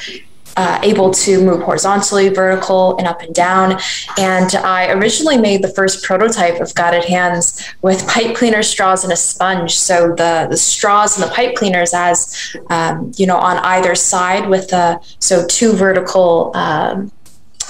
uh, 0.57 0.79
able 0.83 1.11
to 1.11 1.45
move 1.45 1.63
horizontally, 1.63 2.29
vertical, 2.29 2.97
and 2.99 3.07
up 3.07 3.23
and 3.23 3.35
down. 3.35 3.79
And 4.19 4.55
I 4.57 4.91
originally 4.93 5.39
made 5.39 5.63
the 5.63 5.69
first 5.69 6.05
prototype 6.05 6.61
of 6.61 6.75
guided 6.75 7.05
hands 7.05 7.63
with 7.83 8.07
pipe 8.09 8.37
cleaner 8.37 8.63
straws 8.63 9.05
and 9.05 9.13
a 9.13 9.17
sponge. 9.17 9.77
So 9.77 10.15
the, 10.17 10.47
the 10.51 10.57
straws 10.57 11.19
and 11.19 11.29
the 11.29 11.35
pipe 11.35 11.57
cleaners, 11.57 11.93
as 11.95 12.57
um, 12.71 13.13
you 13.17 13.27
know, 13.27 13.37
on 13.37 13.59
either 13.59 13.95
side 13.95 14.49
with 14.49 14.69
the 14.69 15.01
so 15.19 15.47
two 15.47 15.73
vertical. 15.73 16.53
Um, 16.55 17.11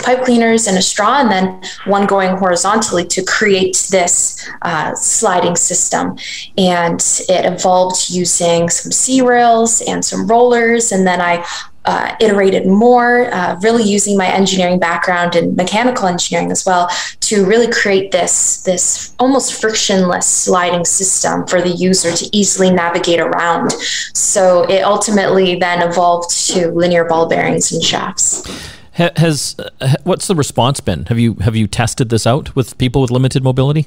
pipe 0.03 0.25
cleaners 0.25 0.67
and 0.67 0.77
a 0.77 0.83
straw, 0.83 1.21
and 1.21 1.31
then 1.31 1.63
one 1.85 2.05
going 2.05 2.37
horizontally 2.37 3.05
to 3.07 3.25
create 3.25 3.87
this 3.91 4.49
uh, 4.63 4.93
sliding 4.95 5.55
system. 5.55 6.19
And 6.59 7.01
it 7.29 7.47
evolved 7.47 8.11
using 8.11 8.69
some 8.69 8.91
C 8.91 9.23
rails 9.23 9.81
and 9.83 10.05
some 10.05 10.27
rollers. 10.27 10.91
And 10.91 11.07
then 11.07 11.21
I 11.21 11.47
uh, 11.85 12.15
iterated 12.21 12.67
more, 12.67 13.33
uh, 13.33 13.59
really 13.61 13.83
using 13.83 14.17
my 14.17 14.27
engineering 14.27 14.79
background 14.79 15.37
and 15.37 15.57
mechanical 15.57 16.07
engineering 16.07 16.51
as 16.51 16.65
well 16.65 16.89
to 17.21 17.45
really 17.45 17.71
create 17.71 18.11
this 18.11 18.63
this 18.63 19.15
almost 19.19 19.61
frictionless 19.61 20.27
sliding 20.27 20.85
system 20.85 21.47
for 21.47 21.61
the 21.61 21.71
user 21.71 22.13
to 22.13 22.29
easily 22.37 22.71
navigate 22.71 23.21
around. 23.21 23.73
So 24.15 24.63
it 24.71 24.83
ultimately 24.83 25.57
then 25.57 25.83
evolved 25.83 26.31
to 26.49 26.71
linear 26.71 27.05
ball 27.05 27.29
bearings 27.29 27.73
and 27.73 27.83
shafts. 27.83 28.49
Has 28.93 29.57
uh, 29.81 29.97
what's 30.05 30.29
the 30.29 30.37
response 30.37 30.81
been? 30.81 31.07
Have 31.07 31.19
you 31.19 31.35
have 31.35 31.57
you 31.57 31.67
tested 31.67 32.11
this 32.11 32.27
out 32.27 32.55
with 32.55 32.79
people 32.79 33.03
with 33.03 33.11
limited 33.11 33.43
mobility? 33.43 33.87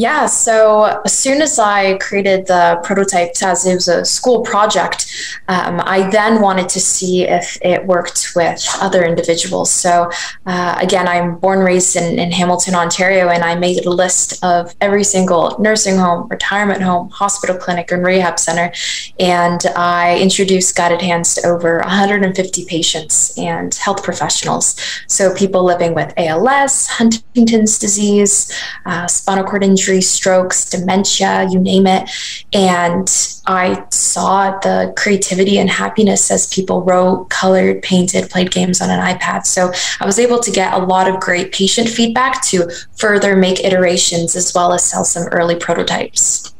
Yeah, 0.00 0.24
so 0.24 0.84
as 1.04 1.12
soon 1.12 1.42
as 1.42 1.58
I 1.58 1.98
created 1.98 2.46
the 2.46 2.80
prototypes 2.82 3.42
as 3.42 3.66
it 3.66 3.74
was 3.74 3.86
a 3.86 4.02
school 4.02 4.40
project, 4.40 5.06
um, 5.46 5.82
I 5.84 6.08
then 6.08 6.40
wanted 6.40 6.70
to 6.70 6.80
see 6.80 7.28
if 7.28 7.58
it 7.60 7.84
worked 7.84 8.32
with 8.34 8.66
other 8.80 9.04
individuals. 9.04 9.70
So, 9.70 10.10
uh, 10.46 10.78
again, 10.80 11.06
I'm 11.06 11.36
born 11.36 11.58
raised 11.58 11.96
in, 11.96 12.18
in 12.18 12.32
Hamilton, 12.32 12.74
Ontario, 12.76 13.28
and 13.28 13.44
I 13.44 13.56
made 13.56 13.84
a 13.84 13.90
list 13.90 14.42
of 14.42 14.74
every 14.80 15.04
single 15.04 15.54
nursing 15.58 15.98
home, 15.98 16.28
retirement 16.30 16.80
home, 16.80 17.10
hospital 17.10 17.58
clinic, 17.58 17.92
and 17.92 18.02
rehab 18.02 18.38
center. 18.38 18.72
And 19.18 19.60
I 19.76 20.18
introduced 20.18 20.74
Guided 20.76 21.02
Hands 21.02 21.34
to 21.34 21.46
over 21.46 21.80
150 21.80 22.64
patients 22.64 23.36
and 23.36 23.74
health 23.74 24.02
professionals. 24.02 24.76
So, 25.08 25.34
people 25.34 25.62
living 25.62 25.92
with 25.94 26.14
ALS, 26.16 26.86
Huntington's 26.86 27.78
disease, 27.78 28.50
uh, 28.86 29.06
spinal 29.06 29.44
cord 29.44 29.62
injury 29.62 29.89
strokes, 29.98 30.70
dementia, 30.70 31.48
you 31.50 31.58
name 31.58 31.86
it. 31.86 32.08
And 32.52 33.08
I 33.46 33.84
saw 33.90 34.58
the 34.60 34.94
creativity 34.96 35.58
and 35.58 35.68
happiness 35.68 36.30
as 36.30 36.46
people 36.46 36.82
wrote, 36.82 37.30
colored, 37.30 37.82
painted, 37.82 38.30
played 38.30 38.52
games 38.52 38.80
on 38.80 38.90
an 38.90 39.00
iPad. 39.00 39.46
So 39.46 39.72
I 40.00 40.06
was 40.06 40.18
able 40.18 40.38
to 40.38 40.50
get 40.50 40.72
a 40.72 40.78
lot 40.78 41.08
of 41.08 41.18
great 41.18 41.50
patient 41.52 41.88
feedback 41.88 42.44
to 42.46 42.70
further 42.96 43.34
make 43.34 43.64
iterations 43.64 44.36
as 44.36 44.54
well 44.54 44.72
as 44.72 44.84
sell 44.84 45.04
some 45.04 45.26
early 45.28 45.56
prototypes. 45.56 46.54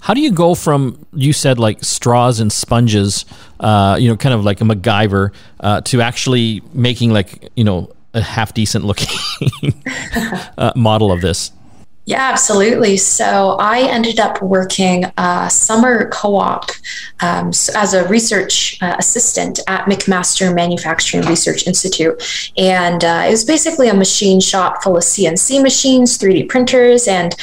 How 0.00 0.12
do 0.12 0.20
you 0.20 0.32
go 0.32 0.54
from 0.54 0.98
you 1.14 1.32
said 1.32 1.58
like 1.58 1.82
straws 1.82 2.38
and 2.38 2.52
sponges, 2.52 3.24
uh, 3.58 3.96
you 3.98 4.08
know, 4.08 4.18
kind 4.18 4.34
of 4.34 4.44
like 4.44 4.60
a 4.60 4.64
MacGyver, 4.64 5.32
uh, 5.60 5.80
to 5.80 6.02
actually 6.02 6.62
making 6.74 7.10
like 7.10 7.50
you 7.56 7.64
know 7.64 7.90
a 8.12 8.20
half 8.20 8.52
decent 8.52 8.84
looking 8.84 9.08
uh, 10.58 10.72
model 10.76 11.10
of 11.10 11.22
this? 11.22 11.52
Yeah, 12.06 12.28
absolutely. 12.30 12.98
So 12.98 13.56
I 13.58 13.80
ended 13.80 14.20
up 14.20 14.42
working 14.42 15.06
a 15.16 15.48
summer 15.50 16.10
co 16.10 16.36
op 16.36 16.70
um, 17.20 17.48
as 17.48 17.94
a 17.94 18.06
research 18.08 18.76
uh, 18.82 18.96
assistant 18.98 19.58
at 19.68 19.86
McMaster 19.86 20.54
Manufacturing 20.54 21.26
Research 21.26 21.66
Institute. 21.66 22.52
And 22.58 23.02
uh, 23.02 23.24
it 23.26 23.30
was 23.30 23.44
basically 23.44 23.88
a 23.88 23.94
machine 23.94 24.40
shop 24.40 24.82
full 24.82 24.98
of 24.98 25.02
CNC 25.02 25.62
machines, 25.62 26.18
3D 26.18 26.46
printers. 26.50 27.08
And 27.08 27.34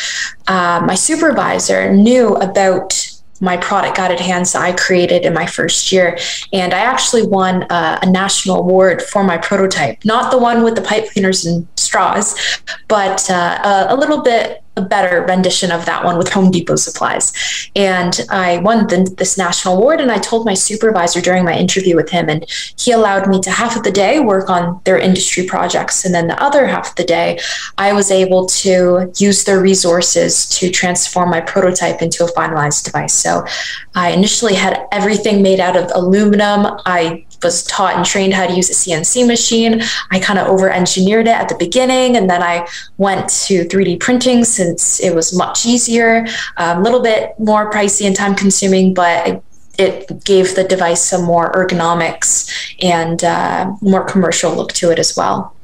uh, 0.48 0.84
my 0.86 0.94
supervisor 0.94 1.92
knew 1.92 2.36
about 2.36 2.94
my 3.42 3.58
product 3.58 3.98
guided 3.98 4.20
hands 4.20 4.54
that 4.54 4.62
I 4.62 4.72
created 4.74 5.26
in 5.26 5.34
my 5.34 5.46
first 5.46 5.92
year. 5.92 6.18
And 6.54 6.74
I 6.74 6.80
actually 6.80 7.26
won 7.28 7.64
uh, 7.64 8.00
a 8.02 8.10
national 8.10 8.58
award 8.58 9.02
for 9.02 9.24
my 9.24 9.38
prototype, 9.38 10.06
not 10.06 10.32
the 10.32 10.38
one 10.38 10.64
with 10.64 10.76
the 10.76 10.82
pipe 10.82 11.12
cleaners 11.12 11.46
and 11.46 11.68
straws, 11.76 12.40
but 12.88 13.30
uh, 13.30 13.88
a, 13.90 13.94
a 13.94 13.96
little 13.96 14.22
bit 14.22 14.64
a 14.78 14.82
better 14.82 15.26
rendition 15.28 15.72
of 15.72 15.86
that 15.86 16.04
one 16.04 16.18
with 16.18 16.30
Home 16.30 16.50
Depot 16.50 16.78
supplies. 16.78 17.34
And 17.76 18.26
I 18.30 18.60
won 18.60 18.88
the, 18.88 19.14
this 19.18 19.38
national 19.38 19.78
award. 19.78 20.00
And 20.00 20.12
I 20.12 20.18
told 20.18 20.46
my 20.46 20.54
supervisor 20.54 21.20
during 21.20 21.44
my 21.44 21.54
interview 21.54 21.96
with 21.96 22.10
him, 22.10 22.30
and 22.30 22.46
he 22.78 22.92
allowed 22.92 23.28
me 23.28 23.42
to 23.42 23.52
half 23.52 23.76
of 23.76 23.84
the 23.84 23.92
day 23.92 24.20
work 24.20 24.50
on 24.50 24.80
their 24.86 24.98
industry 24.98 25.46
projects. 25.46 26.06
And 26.06 26.16
then 26.16 26.28
the 26.28 26.42
other 26.42 26.68
half 26.68 26.92
of 26.92 26.96
the 26.96 27.04
day, 27.04 27.40
I 27.78 27.92
was 27.94 28.12
able 28.12 28.46
to 28.46 29.12
use 29.18 29.44
their 29.44 29.60
resources 29.60 30.48
to 30.50 30.70
transform 30.70 31.30
my 31.30 31.42
prototype 31.42 32.02
into 32.02 32.24
a 32.24 32.32
finalized 32.32 32.86
device. 32.86 33.14
So 33.14 33.46
I 33.94 34.12
initially 34.12 34.56
had 34.56 34.88
everything 34.92 35.42
made 35.42 35.60
out 35.60 35.76
of 35.76 35.92
aluminum. 35.94 36.80
I 36.86 37.26
was 37.44 37.64
taught 37.64 37.96
and 37.96 38.06
trained 38.06 38.34
how 38.34 38.48
to 38.48 38.54
use 38.54 38.70
a 38.70 38.74
CNC 38.74 39.28
machine. 39.28 39.82
I 40.12 40.20
kind 40.20 40.40
of 40.40 40.48
over 40.48 40.70
engineered 40.70 41.28
it 41.28 41.36
at 41.36 41.50
the 41.50 41.56
beginning, 41.56 42.18
and 42.18 42.30
then 42.30 42.44
I 42.44 42.68
went 42.98 43.30
to 43.46 43.66
3D 43.66 44.00
printing 44.00 44.44
since 44.44 45.00
it 45.00 45.16
was 45.16 45.36
much 45.36 45.66
easier, 45.66 46.26
a 46.58 46.80
little 46.80 47.02
bit 47.02 47.40
more 47.40 47.72
pricey 47.72 48.06
and 48.08 48.16
time 48.16 48.36
consuming, 48.36 48.94
but 48.94 49.44
it 49.78 50.24
gave 50.24 50.56
the 50.56 50.64
device 50.64 51.04
some 51.04 51.24
more 51.24 51.52
ergonomics 51.54 52.50
and 52.82 53.24
uh, 53.24 53.72
more 53.82 54.04
commercial 54.04 54.54
look 54.54 54.74
to 54.74 54.92
it 54.92 55.00
as 55.00 55.16
well. 55.16 55.56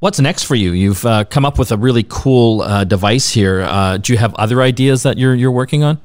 What's 0.00 0.18
next 0.18 0.44
for 0.44 0.56
you? 0.56 0.72
You've 0.72 1.06
uh, 1.06 1.24
come 1.24 1.44
up 1.44 1.58
with 1.58 1.70
a 1.70 1.76
really 1.76 2.04
cool 2.08 2.62
uh, 2.62 2.84
device 2.84 3.30
here. 3.30 3.60
Uh, 3.62 3.98
do 3.98 4.12
you 4.12 4.18
have 4.18 4.34
other 4.34 4.60
ideas 4.60 5.04
that 5.04 5.16
you're 5.16 5.34
you're 5.34 5.52
working 5.52 5.84
on? 5.84 6.00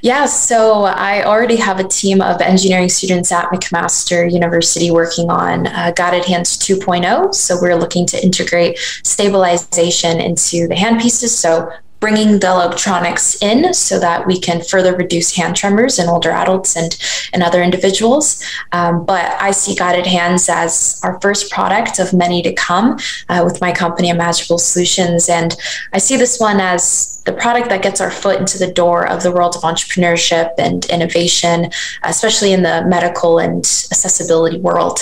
Yeah, 0.00 0.26
so 0.26 0.84
I 0.84 1.24
already 1.24 1.56
have 1.56 1.80
a 1.80 1.84
team 1.84 2.20
of 2.20 2.40
engineering 2.40 2.88
students 2.88 3.32
at 3.32 3.46
McMaster 3.50 4.30
University 4.30 4.90
working 4.90 5.28
on 5.28 5.66
uh, 5.66 5.92
Guided 5.96 6.24
Hands 6.24 6.56
2.0. 6.56 7.34
So 7.34 7.56
we're 7.60 7.76
looking 7.76 8.06
to 8.06 8.22
integrate 8.22 8.78
stabilization 8.78 10.20
into 10.20 10.68
the 10.68 10.74
handpieces. 10.74 11.30
So 11.30 11.72
bringing 12.00 12.38
the 12.38 12.46
electronics 12.48 13.42
in 13.42 13.74
so 13.74 13.98
that 13.98 14.26
we 14.26 14.38
can 14.38 14.62
further 14.62 14.94
reduce 14.94 15.34
hand 15.34 15.56
tremors 15.56 15.98
in 15.98 16.08
older 16.08 16.30
adults 16.30 16.76
and, 16.76 16.96
and 17.32 17.42
other 17.42 17.62
individuals. 17.62 18.42
Um, 18.72 19.04
but 19.04 19.24
I 19.40 19.50
see 19.50 19.74
Guided 19.74 20.06
Hands 20.06 20.48
as 20.48 21.00
our 21.02 21.20
first 21.20 21.50
product 21.50 21.98
of 21.98 22.12
many 22.12 22.40
to 22.42 22.52
come 22.52 22.98
uh, 23.28 23.42
with 23.44 23.60
my 23.60 23.72
company, 23.72 24.10
Imaginable 24.10 24.58
Solutions. 24.58 25.28
And 25.28 25.56
I 25.92 25.98
see 25.98 26.16
this 26.16 26.38
one 26.38 26.60
as 26.60 27.17
the 27.28 27.34
product 27.34 27.68
that 27.68 27.82
gets 27.82 28.00
our 28.00 28.10
foot 28.10 28.40
into 28.40 28.56
the 28.56 28.72
door 28.72 29.06
of 29.06 29.22
the 29.22 29.30
world 29.30 29.54
of 29.54 29.60
entrepreneurship 29.60 30.54
and 30.56 30.86
innovation, 30.86 31.70
especially 32.02 32.54
in 32.54 32.62
the 32.62 32.82
medical 32.86 33.38
and 33.38 33.58
accessibility 33.58 34.58
world. 34.58 35.00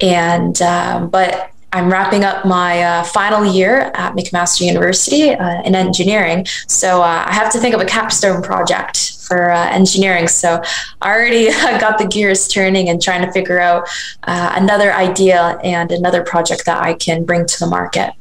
And, 0.00 0.62
um, 0.62 1.10
but 1.10 1.50
I'm 1.72 1.90
wrapping 1.90 2.22
up 2.22 2.44
my 2.44 2.80
uh, 2.80 3.02
final 3.02 3.44
year 3.44 3.90
at 3.94 4.14
McMaster 4.14 4.64
University 4.64 5.30
uh, 5.30 5.62
in 5.62 5.74
engineering. 5.74 6.46
So 6.68 7.02
uh, 7.02 7.24
I 7.26 7.34
have 7.34 7.50
to 7.50 7.58
think 7.58 7.74
of 7.74 7.80
a 7.80 7.84
capstone 7.84 8.40
project 8.40 9.16
for 9.26 9.50
uh, 9.50 9.70
engineering. 9.70 10.28
So 10.28 10.62
I 11.02 11.10
already 11.10 11.46
got 11.80 11.98
the 11.98 12.06
gears 12.06 12.46
turning 12.46 12.88
and 12.88 13.02
trying 13.02 13.26
to 13.26 13.32
figure 13.32 13.58
out 13.58 13.88
uh, 14.22 14.52
another 14.54 14.92
idea 14.92 15.58
and 15.64 15.90
another 15.90 16.22
project 16.22 16.66
that 16.66 16.80
I 16.80 16.94
can 16.94 17.24
bring 17.24 17.44
to 17.46 17.58
the 17.58 17.66
market. 17.66 18.12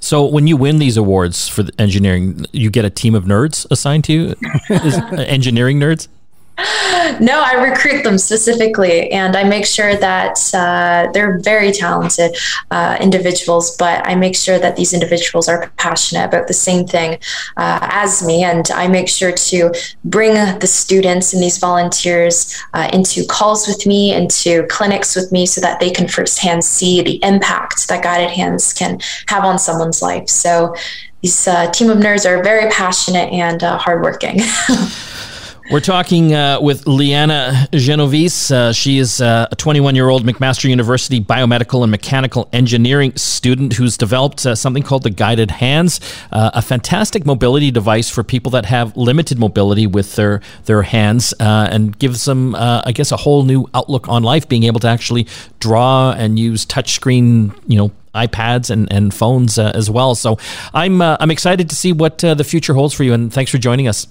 So 0.00 0.24
when 0.24 0.46
you 0.46 0.56
win 0.56 0.78
these 0.78 0.96
awards 0.96 1.48
for 1.48 1.64
engineering, 1.78 2.46
you 2.52 2.70
get 2.70 2.84
a 2.84 2.90
team 2.90 3.14
of 3.14 3.24
nerds 3.24 3.66
assigned 3.70 4.04
to 4.04 4.12
you, 4.12 4.34
engineering 5.16 5.80
nerds. 5.80 6.08
No, 7.20 7.40
I 7.40 7.54
recruit 7.70 8.02
them 8.02 8.18
specifically, 8.18 9.12
and 9.12 9.36
I 9.36 9.44
make 9.44 9.64
sure 9.64 9.94
that 9.94 10.38
uh, 10.52 11.08
they're 11.12 11.38
very 11.38 11.70
talented 11.70 12.36
uh, 12.72 12.96
individuals. 13.00 13.76
But 13.76 14.04
I 14.04 14.16
make 14.16 14.34
sure 14.34 14.58
that 14.58 14.74
these 14.74 14.92
individuals 14.92 15.48
are 15.48 15.72
passionate 15.76 16.24
about 16.24 16.48
the 16.48 16.54
same 16.54 16.84
thing 16.84 17.18
uh, 17.56 17.78
as 17.82 18.26
me, 18.26 18.42
and 18.42 18.68
I 18.72 18.88
make 18.88 19.08
sure 19.08 19.30
to 19.30 19.72
bring 20.04 20.34
the 20.58 20.66
students 20.66 21.32
and 21.32 21.40
these 21.40 21.58
volunteers 21.58 22.60
uh, 22.74 22.90
into 22.92 23.24
calls 23.26 23.68
with 23.68 23.86
me, 23.86 24.12
into 24.12 24.66
clinics 24.68 25.14
with 25.14 25.30
me, 25.30 25.46
so 25.46 25.60
that 25.60 25.78
they 25.78 25.90
can 25.90 26.08
firsthand 26.08 26.64
see 26.64 27.02
the 27.02 27.22
impact 27.22 27.86
that 27.88 28.02
guided 28.02 28.30
hands 28.30 28.72
can 28.72 28.98
have 29.28 29.44
on 29.44 29.60
someone's 29.60 30.02
life. 30.02 30.28
So 30.28 30.74
these 31.22 31.46
uh, 31.46 31.70
team 31.70 31.90
of 31.90 31.98
nerds 31.98 32.28
are 32.28 32.42
very 32.42 32.68
passionate 32.70 33.32
and 33.32 33.62
uh, 33.62 33.78
hardworking. 33.78 34.40
We're 35.70 35.80
talking 35.80 36.32
uh, 36.32 36.62
with 36.62 36.86
Liana 36.86 37.68
Genovese. 37.72 38.50
Uh, 38.50 38.72
she 38.72 38.96
is 38.96 39.20
uh, 39.20 39.48
a 39.50 39.56
21 39.56 39.94
year 39.94 40.08
old 40.08 40.24
McMaster 40.24 40.64
University 40.64 41.20
biomedical 41.20 41.82
and 41.82 41.90
mechanical 41.90 42.48
engineering 42.54 43.14
student 43.16 43.74
who's 43.74 43.98
developed 43.98 44.46
uh, 44.46 44.54
something 44.54 44.82
called 44.82 45.02
the 45.02 45.10
Guided 45.10 45.50
Hands, 45.50 46.00
uh, 46.32 46.52
a 46.54 46.62
fantastic 46.62 47.26
mobility 47.26 47.70
device 47.70 48.08
for 48.08 48.24
people 48.24 48.50
that 48.52 48.64
have 48.64 48.96
limited 48.96 49.38
mobility 49.38 49.86
with 49.86 50.16
their, 50.16 50.40
their 50.64 50.80
hands 50.80 51.34
uh, 51.38 51.68
and 51.70 51.98
gives 51.98 52.24
them, 52.24 52.54
I 52.54 52.90
guess, 52.94 53.12
a 53.12 53.18
whole 53.18 53.42
new 53.42 53.68
outlook 53.74 54.08
on 54.08 54.22
life, 54.22 54.48
being 54.48 54.64
able 54.64 54.80
to 54.80 54.88
actually 54.88 55.26
draw 55.60 56.12
and 56.12 56.38
use 56.38 56.64
touchscreen, 56.64 57.54
you 57.68 57.76
know, 57.76 57.92
iPads 58.14 58.70
and, 58.70 58.90
and 58.90 59.12
phones 59.12 59.58
as 59.58 59.90
well. 59.90 60.14
So 60.14 60.38
I'm, 60.72 61.02
I'm 61.02 61.30
excited 61.30 61.68
to 61.68 61.76
see 61.76 61.92
what 61.92 62.18
the 62.20 62.42
future 62.42 62.72
holds 62.72 62.94
for 62.94 63.04
you, 63.04 63.12
and 63.12 63.30
thanks 63.30 63.50
for 63.50 63.58
joining 63.58 63.86
us. 63.86 64.06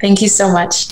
Thank 0.00 0.22
you 0.22 0.28
so 0.28 0.52
much. 0.52 0.86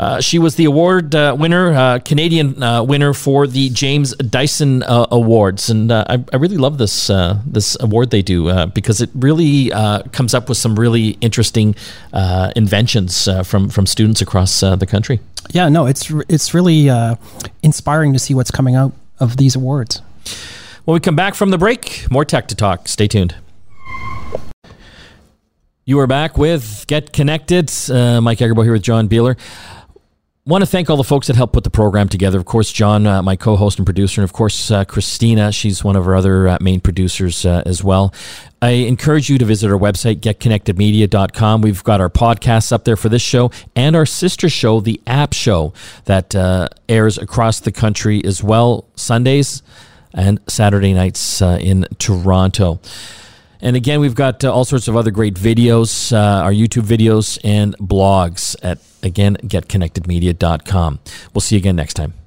Uh, 0.00 0.18
she 0.18 0.38
was 0.38 0.54
the 0.54 0.64
award 0.64 1.14
uh, 1.14 1.36
winner, 1.38 1.74
uh, 1.74 1.98
Canadian 1.98 2.62
uh, 2.62 2.82
winner 2.82 3.12
for 3.12 3.46
the 3.46 3.68
James 3.68 4.16
Dyson 4.16 4.82
uh, 4.82 5.06
Awards, 5.10 5.68
and 5.68 5.92
uh, 5.92 6.06
I, 6.08 6.24
I, 6.32 6.36
really 6.36 6.56
love 6.56 6.78
this 6.78 7.08
this 7.44 7.76
award 7.80 8.10
they 8.10 8.22
do 8.22 8.66
because 8.68 9.02
it 9.02 9.10
really 9.14 9.68
comes 10.12 10.32
up 10.32 10.48
with 10.48 10.56
some 10.56 10.74
really 10.74 11.18
interesting 11.20 11.74
inventions 12.56 13.28
from 13.44 13.68
from 13.68 13.84
students 13.84 14.22
across 14.22 14.60
the 14.60 14.86
country. 14.88 15.20
Yeah, 15.50 15.68
no, 15.68 15.84
it's 15.84 16.10
it's 16.30 16.54
really 16.54 16.88
inspiring 17.62 18.14
to 18.14 18.18
see 18.18 18.32
what's 18.32 18.50
coming 18.50 18.76
out 18.76 18.94
of 19.18 19.36
these 19.36 19.54
awards. 19.54 20.00
When 20.86 20.94
we 20.94 21.00
come 21.00 21.16
back 21.16 21.34
from 21.34 21.50
the 21.50 21.58
break, 21.58 22.10
more 22.10 22.24
tech 22.24 22.48
to 22.48 22.54
talk. 22.54 22.88
Stay 22.88 23.06
tuned. 23.06 23.34
You 25.90 25.98
are 25.98 26.06
back 26.06 26.38
with 26.38 26.84
Get 26.86 27.12
Connected. 27.12 27.68
Uh, 27.90 28.20
Mike 28.20 28.38
Agerbo 28.38 28.62
here 28.62 28.74
with 28.74 28.82
John 28.84 29.08
Biehler. 29.08 29.36
want 30.46 30.62
to 30.62 30.66
thank 30.66 30.88
all 30.88 30.96
the 30.96 31.02
folks 31.02 31.26
that 31.26 31.34
helped 31.34 31.52
put 31.52 31.64
the 31.64 31.70
program 31.70 32.08
together. 32.08 32.38
Of 32.38 32.44
course, 32.44 32.70
John, 32.70 33.08
uh, 33.08 33.22
my 33.22 33.34
co-host 33.34 33.76
and 33.76 33.84
producer, 33.84 34.20
and 34.20 34.24
of 34.24 34.32
course, 34.32 34.70
uh, 34.70 34.84
Christina. 34.84 35.50
She's 35.50 35.82
one 35.82 35.96
of 35.96 36.06
our 36.06 36.14
other 36.14 36.46
uh, 36.46 36.58
main 36.60 36.80
producers 36.80 37.44
uh, 37.44 37.64
as 37.66 37.82
well. 37.82 38.14
I 38.62 38.70
encourage 38.70 39.28
you 39.28 39.36
to 39.38 39.44
visit 39.44 39.68
our 39.68 39.76
website, 39.76 40.20
getconnectedmedia.com. 40.20 41.60
We've 41.60 41.82
got 41.82 42.00
our 42.00 42.08
podcasts 42.08 42.70
up 42.70 42.84
there 42.84 42.96
for 42.96 43.08
this 43.08 43.22
show 43.22 43.50
and 43.74 43.96
our 43.96 44.06
sister 44.06 44.48
show, 44.48 44.78
The 44.78 45.00
App 45.08 45.32
Show, 45.32 45.72
that 46.04 46.36
uh, 46.36 46.68
airs 46.88 47.18
across 47.18 47.58
the 47.58 47.72
country 47.72 48.24
as 48.24 48.44
well, 48.44 48.84
Sundays 48.94 49.64
and 50.14 50.38
Saturday 50.46 50.94
nights 50.94 51.42
in 51.42 51.88
Toronto. 51.98 52.78
And 53.62 53.76
again, 53.76 54.00
we've 54.00 54.14
got 54.14 54.44
uh, 54.44 54.52
all 54.52 54.64
sorts 54.64 54.88
of 54.88 54.96
other 54.96 55.10
great 55.10 55.34
videos, 55.34 56.12
uh, 56.12 56.44
our 56.44 56.52
YouTube 56.52 56.84
videos 56.84 57.38
and 57.44 57.76
blogs 57.78 58.56
at, 58.62 58.78
again, 59.02 59.36
getconnectedmedia.com. 59.42 61.00
We'll 61.34 61.40
see 61.40 61.56
you 61.56 61.60
again 61.60 61.76
next 61.76 61.94
time. 61.94 62.19